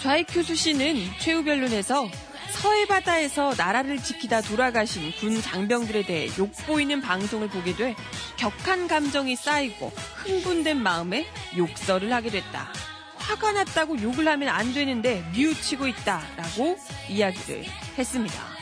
좌익 0.00 0.26
교수 0.30 0.54
씨는 0.54 0.96
최후 1.18 1.42
변론에서 1.42 2.08
서해 2.62 2.86
바다에서 2.86 3.54
나라를 3.56 4.02
지키다 4.02 4.42
돌아가신 4.42 5.12
군 5.18 5.40
장병들에 5.42 6.04
대해 6.04 6.28
욕보이는 6.38 7.00
방송을 7.00 7.48
보게 7.48 7.74
돼 7.74 7.96
격한 8.36 8.86
감정이 8.86 9.34
쌓이고 9.34 9.88
흥분된 10.16 10.80
마음에 10.80 11.26
욕설을 11.56 12.12
하게 12.12 12.30
됐다. 12.30 12.72
화가 13.16 13.52
났다고 13.52 14.00
욕을 14.00 14.28
하면 14.28 14.48
안 14.50 14.72
되는데 14.74 15.24
뉘우치고 15.34 15.88
있다라고 15.88 16.78
이야기를 17.08 17.64
했습니다. 17.98 18.53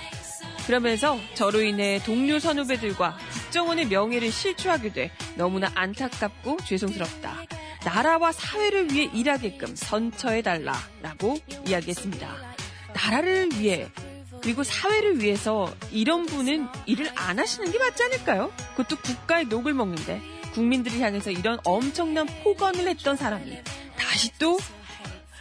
그러면서 0.66 1.18
저로 1.34 1.60
인해 1.60 2.00
동료 2.04 2.38
선후배들과 2.38 3.16
국정원의 3.32 3.86
명예를 3.86 4.30
실추하게 4.30 4.92
돼 4.92 5.10
너무나 5.36 5.70
안타깝고 5.74 6.58
죄송스럽다. 6.64 7.42
나라와 7.84 8.30
사회를 8.30 8.92
위해 8.92 9.10
일하게끔 9.12 9.74
선처해달라라고 9.74 11.38
이야기했습니다. 11.66 12.54
나라를 12.94 13.50
위해 13.58 13.88
그리고 14.40 14.64
사회를 14.64 15.20
위해서 15.22 15.72
이런 15.90 16.26
분은 16.26 16.68
일을 16.86 17.10
안 17.14 17.38
하시는 17.38 17.70
게 17.70 17.78
맞지 17.78 18.02
않을까요? 18.04 18.52
그것도 18.76 19.00
국가의 19.00 19.46
녹을 19.46 19.72
먹는데 19.72 20.20
국민들을 20.54 21.00
향해서 21.00 21.30
이런 21.30 21.58
엄청난 21.64 22.26
폭언을 22.42 22.88
했던 22.88 23.16
사람이 23.16 23.58
다시 23.96 24.30
또 24.38 24.58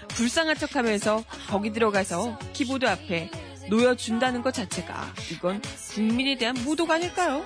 불쌍한 0.09 0.55
척 0.57 0.75
하면서 0.75 1.23
거기 1.47 1.71
들어가서 1.71 2.37
키보드 2.53 2.85
앞에 2.85 3.29
놓여준다는 3.71 4.41
것 4.41 4.53
자체가 4.53 5.13
이건 5.31 5.61
국민에 5.93 6.35
대한 6.35 6.55
모독 6.65 6.91
아닐까요? 6.91 7.45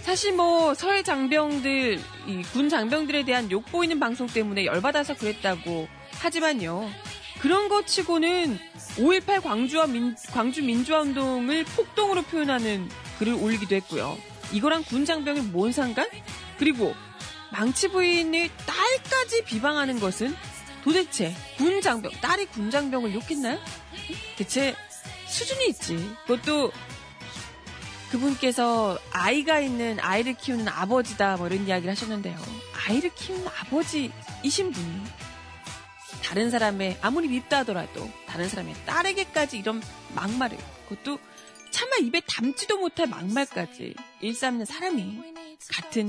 사실 0.00 0.32
뭐 0.32 0.72
서해 0.72 1.02
장병들, 1.02 2.00
군 2.54 2.70
장병들에 2.70 3.26
대한 3.26 3.50
욕 3.50 3.66
보이는 3.66 4.00
방송 4.00 4.26
때문에 4.26 4.64
열받아서 4.64 5.14
그랬다고 5.16 5.86
하지만요. 6.12 6.90
그런 7.42 7.68
것 7.68 7.86
치고는 7.86 8.58
5.18 8.96 9.42
광주와 9.42 9.86
민, 9.86 10.16
광주 10.32 10.62
민주화운동을 10.62 11.64
폭동으로 11.64 12.22
표현하는 12.22 12.88
글을 13.18 13.34
올리기도 13.34 13.74
했고요. 13.76 14.16
이거랑 14.52 14.82
군 14.82 15.04
장병이 15.04 15.42
뭔 15.52 15.72
상관? 15.72 16.08
그리고 16.58 16.94
망치 17.52 17.88
부인의 17.88 18.50
딸까지 18.66 19.44
비방하는 19.44 20.00
것은 20.00 20.34
도대체 20.88 21.34
군 21.58 21.82
장병, 21.82 22.10
딸이 22.22 22.46
군 22.46 22.70
장병을 22.70 23.12
욕했나요? 23.12 23.58
대체 24.38 24.74
수준이 25.26 25.68
있지. 25.68 25.96
그것도 26.26 26.72
그분께서 28.10 28.98
아이가 29.12 29.60
있는 29.60 30.00
아이를 30.00 30.32
키우는 30.32 30.66
아버지다 30.66 31.36
뭐 31.36 31.48
이런 31.48 31.66
이야기를 31.66 31.90
하셨는데요. 31.90 32.34
아이를 32.86 33.10
키우는 33.14 33.46
아버지이신 33.46 34.72
분이 34.72 35.04
다른 36.24 36.50
사람의 36.50 36.96
아무리 37.02 37.28
밉다 37.28 37.58
하더라도 37.58 38.10
다른 38.26 38.48
사람의 38.48 38.74
딸에게까지 38.86 39.58
이런 39.58 39.82
막말을 40.14 40.56
그것도 40.88 41.18
차마 41.70 41.96
입에 41.96 42.22
담지도 42.26 42.78
못할 42.78 43.08
막말까지 43.08 43.94
일삼는 44.22 44.64
사람이 44.64 45.20
같은 45.70 46.08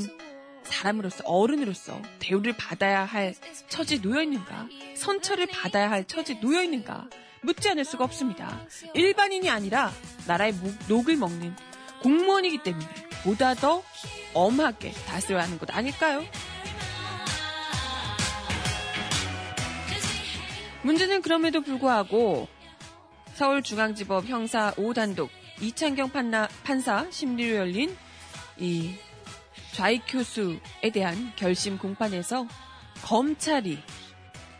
사람으로서 0.69 1.23
어른으로서 1.25 2.01
대우를 2.19 2.55
받아야 2.55 3.03
할 3.03 3.33
처지에 3.67 4.01
놓여 4.01 4.21
있는가 4.21 4.67
선처를 4.95 5.47
받아야 5.47 5.89
할 5.89 6.05
처지에 6.05 6.39
놓여 6.39 6.63
있는가 6.63 7.09
묻지 7.41 7.69
않을 7.69 7.85
수가 7.85 8.03
없습니다. 8.03 8.61
일반인이 8.93 9.49
아니라 9.49 9.91
나라의 10.27 10.53
녹을 10.87 11.15
먹는 11.15 11.55
공무원이기 12.01 12.63
때문에 12.63 12.85
보다 13.23 13.53
더 13.53 13.83
엄하게 14.33 14.91
다스려야 15.07 15.43
하는 15.43 15.57
것 15.57 15.73
아닐까요? 15.75 16.23
문제는 20.83 21.21
그럼에도 21.21 21.61
불구하고 21.61 22.47
서울중앙지법 23.33 24.25
형사 24.25 24.71
5단독 24.75 25.29
이창경 25.61 26.11
판사 26.63 27.05
심리로 27.09 27.55
열린 27.57 27.95
이 28.57 28.95
좌익교수에 29.79 30.89
대한 30.93 31.31
결심 31.37 31.77
공판에서 31.77 32.45
검찰이 33.01 33.79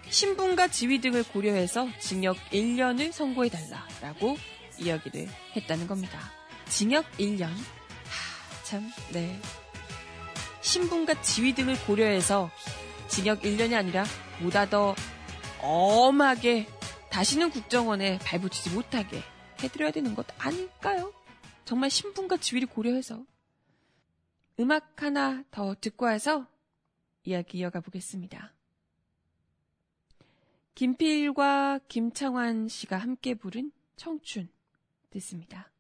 신분과 0.10 0.70
지위 0.70 1.02
등을 1.02 1.24
고려해서 1.24 1.90
징역 2.00 2.38
1년을 2.52 3.12
선고해달라라고 3.12 4.38
이야기를 4.80 5.28
했다는 5.58 5.88
겁니다. 5.88 6.20
징역 6.70 7.06
1년. 7.18 7.48
하, 7.48 8.64
참, 8.64 8.90
네. 9.12 9.38
신분과 10.62 11.22
지위 11.22 11.54
등을 11.54 11.78
고려해서 11.86 12.50
징역 13.10 13.42
1년이 13.42 13.76
아니라 13.76 14.06
보다 14.42 14.70
더 14.70 14.96
엄하게 15.60 16.66
다시는 17.10 17.50
국정원에 17.50 18.20
발붙이지 18.20 18.70
못하게 18.70 19.22
해드려야 19.62 19.92
되는 19.92 20.16
것 20.16 20.26
아닐까요? 20.38 21.12
정말 21.66 21.90
신분과 21.90 22.38
지위를 22.38 22.70
고려해서. 22.70 23.26
음악 24.60 25.02
하나 25.02 25.44
더 25.52 25.74
듣고 25.80 26.06
와서 26.06 26.46
이야기 27.24 27.60
이어가 27.60 27.80
보겠습니다. 27.80 28.54
김필과 30.76 31.80
김창완 31.88 32.68
씨가 32.68 32.98
함께 32.98 33.36
부른 33.36 33.72
청춘 33.96 34.50
듣습니다. 35.12 35.72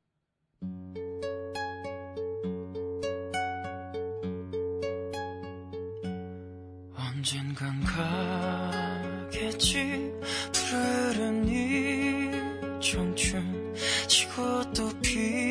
언젠간 6.95 7.83
가겠지 9.29 10.13
푸르른 10.53 11.47
이 11.47 12.31
청춘 12.81 13.75
지고 14.07 14.71
또 14.73 14.89
피는 15.01 15.48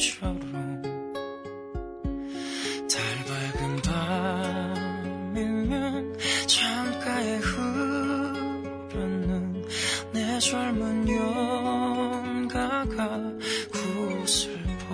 꽃잎처럼 0.00 0.80
달 2.88 2.98
밝은 3.28 3.82
밤이면 5.42 6.16
창가에 6.46 7.36
흐르는 7.36 8.96
내 10.12 10.38
젊은 10.38 11.06
연가가 11.06 12.98
구슬퍼. 13.70 14.88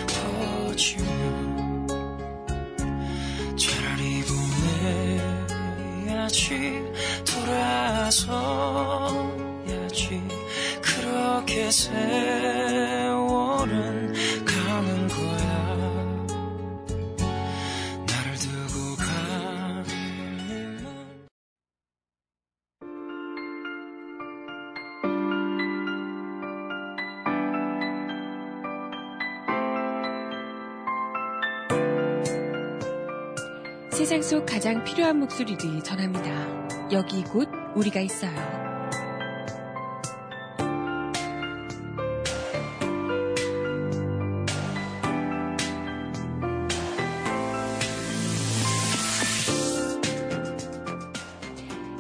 퍼지며 0.09 1.54
보내야지 6.35 6.83
돌아서야지. 7.25 8.35
그렇게 10.83 11.71
세월 11.71 13.24
가장 34.75 34.85
필요한 34.85 35.21
목소리를 35.21 35.85
전합니다. 35.85 36.91
여기 36.91 37.23
곧 37.23 37.49
우리가 37.77 38.01
있어요. 38.01 38.35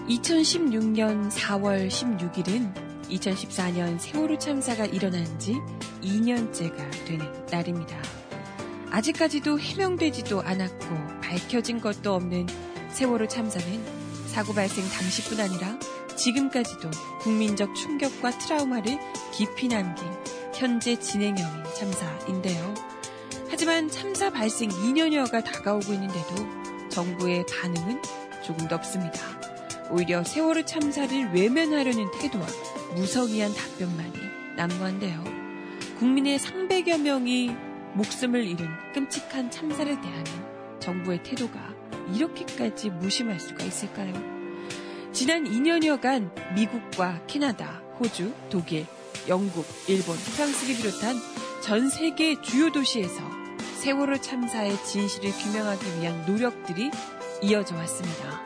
(2016년 0.08 1.30
4월 1.30 1.86
16일은) 1.88 2.74
2014년 3.08 4.00
세월호 4.00 4.36
참사가 4.38 4.84
일어난 4.84 5.24
지 5.38 5.54
2년째가 6.02 7.04
되는 7.04 7.46
날입니다. 7.52 7.96
아직까지도 8.90 9.60
해명되지도 9.60 10.42
않았고 10.42 11.20
밝혀진 11.20 11.80
것도 11.80 12.14
없는 12.14 12.63
세월호 12.94 13.26
참사는 13.26 13.84
사고 14.26 14.54
발생 14.54 14.88
당시뿐 14.88 15.40
아니라 15.40 15.76
지금까지도 16.16 16.90
국민적 17.22 17.74
충격과 17.74 18.38
트라우마를 18.38 18.98
깊이 19.32 19.66
남긴 19.66 20.06
현재 20.54 20.96
진행형인 20.96 21.64
참사인데요. 21.74 22.74
하지만 23.50 23.90
참사 23.90 24.30
발생 24.30 24.68
2년여가 24.68 25.44
다가오고 25.44 25.92
있는데도 25.94 26.88
정부의 26.88 27.44
반응은 27.46 28.00
조금 28.44 28.68
더 28.68 28.76
없습니다. 28.76 29.18
오히려 29.90 30.22
세월호 30.22 30.64
참사를 30.64 31.32
외면하려는 31.34 32.12
태도와 32.12 32.46
무성의한 32.94 33.52
답변만이 33.54 34.14
난무한데요. 34.56 35.24
국민의 35.98 36.38
300여 36.38 37.00
명이 37.00 37.56
목숨을 37.94 38.44
잃은 38.44 38.68
끔찍한 38.94 39.50
참사를 39.50 40.00
대하는 40.00 40.24
정부의 40.78 41.24
태도가 41.24 41.73
이렇게까지 42.12 42.90
무심할 42.90 43.40
수가 43.40 43.64
있을까요? 43.64 44.12
지난 45.12 45.44
2년여간 45.44 46.54
미국과 46.54 47.24
캐나다, 47.26 47.82
호주, 48.00 48.34
독일, 48.50 48.86
영국, 49.28 49.64
일본, 49.86 50.16
프랑스를 50.16 50.76
비롯한 50.76 51.16
전 51.62 51.88
세계 51.88 52.40
주요 52.42 52.72
도시에서 52.72 53.22
세월호 53.78 54.18
참사의 54.20 54.82
진실을 54.84 55.30
규명하기 55.30 56.00
위한 56.00 56.24
노력들이 56.26 56.90
이어져 57.42 57.76
왔습니다. 57.76 58.42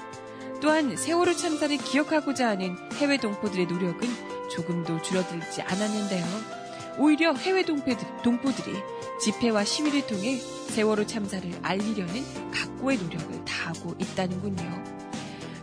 또한 0.61 0.97
세월호 0.97 1.35
참사를 1.35 1.77
기억하고자 1.79 2.49
하는 2.49 2.77
해외 2.95 3.17
동포들의 3.17 3.67
노력은 3.67 4.09
조금도 4.51 5.03
줄어들지 5.03 5.63
않았는데요. 5.63 6.58
오히려 6.99 7.33
해외 7.33 7.65
동포들이 7.65 8.77
집회와 9.21 9.65
시위를 9.65 10.07
통해 10.07 10.37
세월호 10.37 11.07
참사를 11.07 11.51
알리려는 11.63 12.51
각고의 12.51 12.99
노력을 12.99 13.45
다하고 13.45 13.95
있다는군요. 13.99 14.85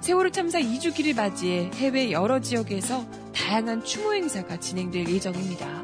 세월호 0.01 0.29
참사 0.31 0.59
2주기를 0.59 1.15
맞이해 1.15 1.71
해외 1.75 2.11
여러 2.11 2.39
지역에서 2.39 3.05
다양한 3.33 3.83
추모 3.83 4.13
행사가 4.13 4.59
진행될 4.59 5.09
예정입니다. 5.09 5.83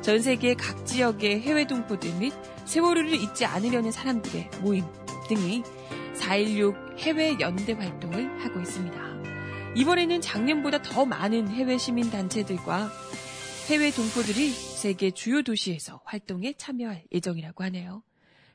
전 0.00 0.20
세계 0.20 0.54
각 0.54 0.86
지역의 0.86 1.42
해외 1.42 1.66
동포들 1.66 2.14
및 2.14 2.32
세월호를 2.64 3.14
잊지 3.14 3.44
않으려는 3.44 3.92
사람들의 3.92 4.50
모임 4.62 4.84
등이 5.28 5.62
4.16 6.16 6.98
해외 6.98 7.36
연대 7.40 7.72
활동을 7.72 8.42
하고 8.42 8.60
있습니다. 8.60 8.98
이번에는 9.74 10.20
작년보다 10.20 10.82
더 10.82 11.04
많은 11.04 11.48
해외 11.48 11.76
시민 11.78 12.10
단체들과 12.10 12.90
해외 13.68 13.90
동포들이 13.90 14.48
세계 14.48 15.10
주요 15.10 15.42
도시에서 15.42 16.00
활동에 16.06 16.54
참여할 16.54 17.04
예정이라고 17.12 17.64
하네요. 17.64 18.02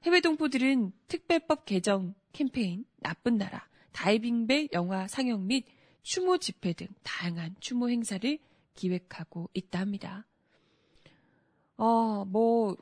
해외 0.02 0.22
동포들은 0.22 0.92
특별법 1.08 1.66
개정 1.66 2.16
캠페인 2.32 2.84
나쁜 2.98 3.38
나라 3.38 3.70
다이빙배 3.92 4.70
영화 4.74 5.08
상영 5.08 5.46
및 5.46 5.66
추모 6.02 6.40
집회 6.40 6.74
등 6.74 6.88
다양한 7.04 7.56
추모 7.60 7.92
행사를 7.92 8.40
기획하고 8.74 9.52
있다 9.54 9.82
합니다. 9.82 10.26
어, 11.78 12.26
뭐, 12.26 12.76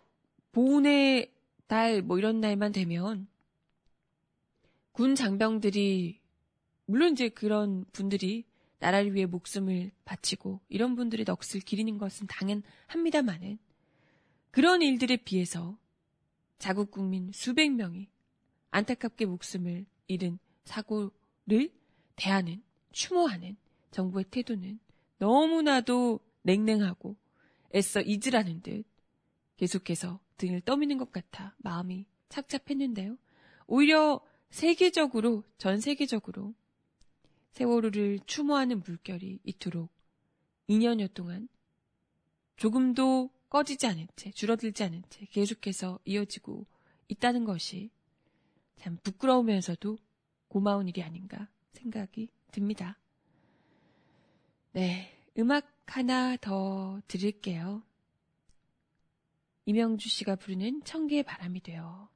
보훈의 0.54 1.34
달, 1.67 2.02
뭐 2.02 2.17
이런 2.17 2.39
날만 2.39 2.72
되면 2.72 3.28
군 4.94 5.15
장병들이, 5.15 6.22
물론 6.86 7.12
이제 7.12 7.28
그런 7.28 7.84
분들이 7.91 8.46
나라를 8.82 9.13
위해 9.13 9.28
목숨을 9.28 9.91
바치고 10.06 10.60
이런 10.67 10.96
분들의 10.96 11.24
넋을 11.24 11.62
기리는 11.62 11.98
것은 12.00 12.28
당연합니다만은 12.28 13.60
그런 14.50 14.82
일들에 14.82 15.17
비해서 15.17 15.78
자국 16.58 16.89
국민 16.89 17.32
수백 17.32 17.70
명이 17.70 18.10
안타깝게 18.72 19.26
목숨을 19.26 19.86
잃은 20.08 20.39
사고를 20.65 21.72
대하는, 22.15 22.63
추모하는 22.91 23.56
정부의 23.91 24.26
태도는 24.32 24.80
너무나도 25.20 26.20
냉랭하고 26.41 27.15
애써 27.76 28.02
잊으라는 28.02 28.62
듯 28.62 28.84
계속해서 29.58 30.20
등을 30.38 30.62
떠미는 30.62 30.98
것 30.98 31.12
같아 31.12 31.56
마음이 31.60 32.08
착잡했는데요. 32.30 33.15
오히려 33.67 34.22
세계적으로, 34.50 35.44
전 35.58 35.80
세계적으로 35.80 36.56
세월호를 37.51 38.19
추모하는 38.25 38.81
물결이 38.81 39.39
이토록 39.43 39.91
2년여 40.69 41.13
동안 41.13 41.49
조금도 42.55 43.29
꺼지지 43.49 43.87
않은 43.87 44.07
채, 44.15 44.31
줄어들지 44.31 44.83
않은 44.83 45.03
채 45.09 45.25
계속해서 45.25 45.99
이어지고 46.05 46.65
있다는 47.09 47.43
것이 47.43 47.91
참 48.77 48.97
부끄러우면서도 49.03 49.97
고마운 50.47 50.87
일이 50.87 51.03
아닌가 51.03 51.49
생각이 51.73 52.29
듭니다. 52.51 52.97
네, 54.71 55.11
음악 55.37 55.69
하나 55.85 56.37
더 56.37 57.01
들을게요. 57.07 57.83
이명주 59.65 60.09
씨가 60.09 60.37
부르는 60.37 60.83
청개의 60.83 61.23
바람이 61.23 61.61
되어 61.61 62.09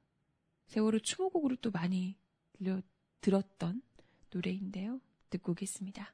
세월호 0.68 1.00
추모곡으로 1.00 1.56
또 1.56 1.70
많이 1.70 2.16
들려, 2.52 2.80
들었던 3.20 3.82
노래인데요. 4.30 5.00
듣고 5.36 5.52
오겠습니다. 5.52 6.12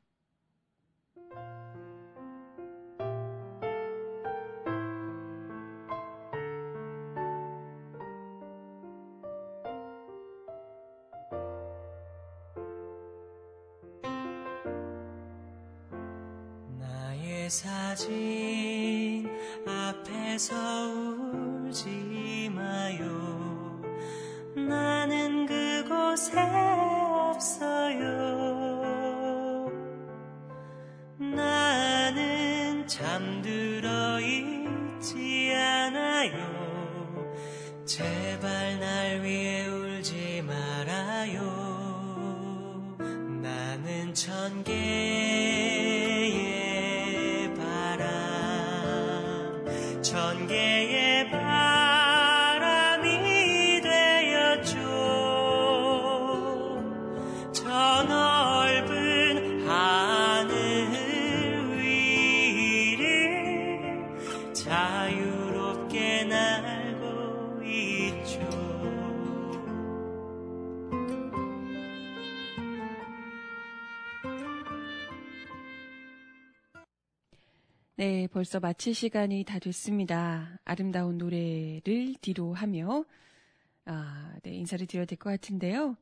사진 17.48 19.28
앞에서 19.66 20.54
울지 20.86 22.48
마요. 22.54 23.82
나는 24.56 25.44
그곳에 25.44 26.40
없어요. 27.28 28.41
잠들어 32.92 34.20
있지 34.20 35.50
않아요. 35.54 37.24
제발 37.86 38.78
날 38.78 39.22
위해 39.22 39.66
울지 39.66 40.42
말아요. 40.42 41.40
나는 43.40 44.12
천개 44.12 45.21
벌써 78.32 78.60
마칠 78.60 78.94
시간이 78.94 79.44
다 79.44 79.58
됐습니다. 79.58 80.58
아름다운 80.64 81.18
노래를 81.18 82.14
뒤로 82.22 82.54
하며, 82.54 83.04
아, 83.84 84.34
네, 84.42 84.54
인사를 84.54 84.86
드려야 84.86 85.04
될 85.04 85.18
것 85.18 85.28
같은데요. 85.30 85.98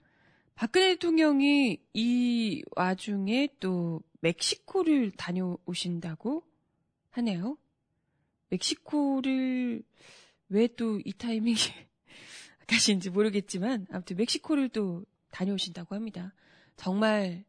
박근혜 0.54 0.94
대통령이 0.94 1.80
이 1.92 2.62
와중에 2.76 3.48
또 3.58 4.02
멕시코를 4.20 5.10
다녀오신다고 5.10 6.44
하네요. 7.10 7.58
멕시코를 8.50 9.82
왜 10.50 10.68
또 10.68 11.00
이 11.04 11.12
타이밍에 11.12 11.56
가신지 12.68 13.10
모르겠지만, 13.10 13.86
아무튼 13.90 14.16
멕시코를 14.16 14.68
또 14.68 15.04
다녀오신다고 15.32 15.96
합니다. 15.96 16.32
정말, 16.76 17.44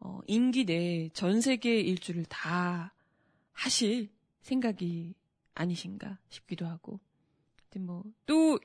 어, 0.00 0.20
임기 0.26 0.64
내전 0.64 1.40
세계 1.40 1.78
일주를 1.80 2.24
다 2.24 2.92
하실 3.52 4.08
생각이 4.44 5.14
아니신가 5.54 6.18
싶기도 6.28 6.66
하고. 6.66 7.00
뭐, 7.76 8.04
또 8.26 8.58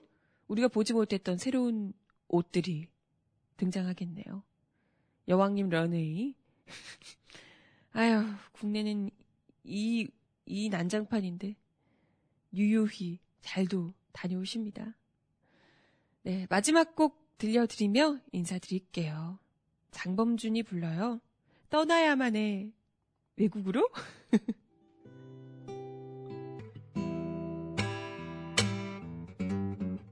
우리가 0.48 0.68
보지 0.68 0.94
못했던 0.94 1.38
새로운 1.38 1.94
옷들이 2.28 2.88
등장하겠네요. 3.58 4.44
여왕님 5.28 5.70
런웨이. 5.70 6.36
아유, 7.92 8.24
국내는 8.52 9.10
이, 9.64 10.08
이 10.46 10.70
난장판인데, 10.70 11.56
유유히 12.54 13.20
잘도 13.42 13.94
다녀오십니다. 14.12 14.96
네, 16.24 16.46
마지막 16.50 16.96
곡 16.96 17.38
들려드리며 17.40 18.20
인사드릴게요. 18.32 19.40
장범준이 19.92 20.64
불러요. 20.64 21.20
떠나야만 21.70 22.36
해. 22.36 22.72
외국으로? 23.38 23.90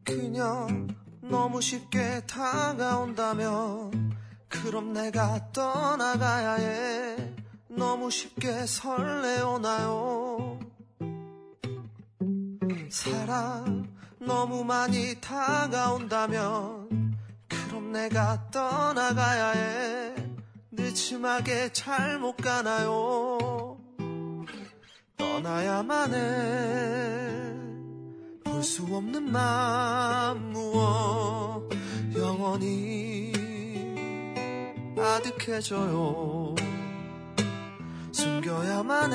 그냥 0.07 0.87
너무 1.19 1.59
쉽게 1.59 2.21
다가온다면 2.25 4.15
그럼 4.47 4.93
내가 4.93 5.51
떠나가야 5.51 6.53
해. 6.53 7.33
너무 7.67 8.09
쉽게 8.09 8.65
설레오나요. 8.65 10.59
사랑 12.89 13.85
너무 14.17 14.63
많이 14.63 15.19
다가온다면 15.19 17.17
그럼 17.49 17.91
내가 17.91 18.49
떠나가야 18.49 19.49
해. 19.49 20.15
늦은 20.71 21.19
늦음하게 21.19 21.73
잘 21.73 22.17
못 22.19 22.37
가나요? 22.37 23.77
떠나야만 25.17 26.13
해 26.13 27.46
볼수 28.57 28.83
없는 28.91 29.31
맘 29.31 30.51
무어 30.51 31.69
영원히 32.15 33.31
아득해져요 34.97 36.55
숨겨야만 38.11 39.13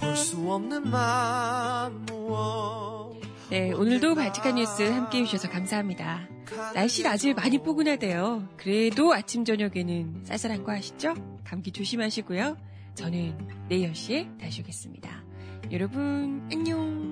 해볼 0.00 0.16
수 0.16 0.38
없는 0.50 0.90
맘 0.90 2.04
무어 2.06 3.14
네, 3.48 3.70
오늘도 3.70 4.16
발칙한 4.16 4.56
뉴스 4.56 4.82
함께 4.82 5.20
해주셔서 5.20 5.48
감사합니다. 5.50 6.28
날씨 6.74 7.06
아직 7.06 7.34
많이 7.34 7.58
포근하대요. 7.58 8.48
그래도 8.56 9.14
아침, 9.14 9.44
저녁에는 9.44 10.24
쌀쌀한 10.24 10.64
거 10.64 10.72
아시죠? 10.72 11.14
감기 11.44 11.70
조심하시고요. 11.70 12.56
저는 12.96 13.38
내일 13.68 13.92
10시에 13.92 14.40
다시 14.40 14.62
오겠습니다. 14.62 15.23
여러분, 15.70 16.48
안녕. 16.52 17.04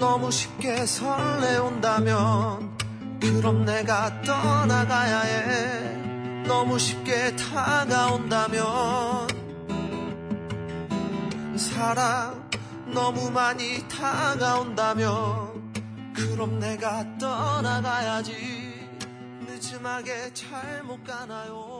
너무 0.00 0.30
쉽게 0.30 0.86
설레온다면 0.86 2.76
그럼 3.20 3.64
내가 3.64 4.22
떠나가야 4.22 5.20
해 5.20 5.99
너무 6.50 6.80
쉽게 6.80 7.36
다가온다면 7.36 8.64
사랑 11.56 12.50
너무 12.86 13.30
많이 13.30 13.86
다가온다면 13.86 15.72
그럼 16.12 16.58
내가 16.58 17.06
떠나가야지. 17.18 18.90
늦음하게 19.46 20.34
잘못 20.34 21.04
가나요 21.04 21.79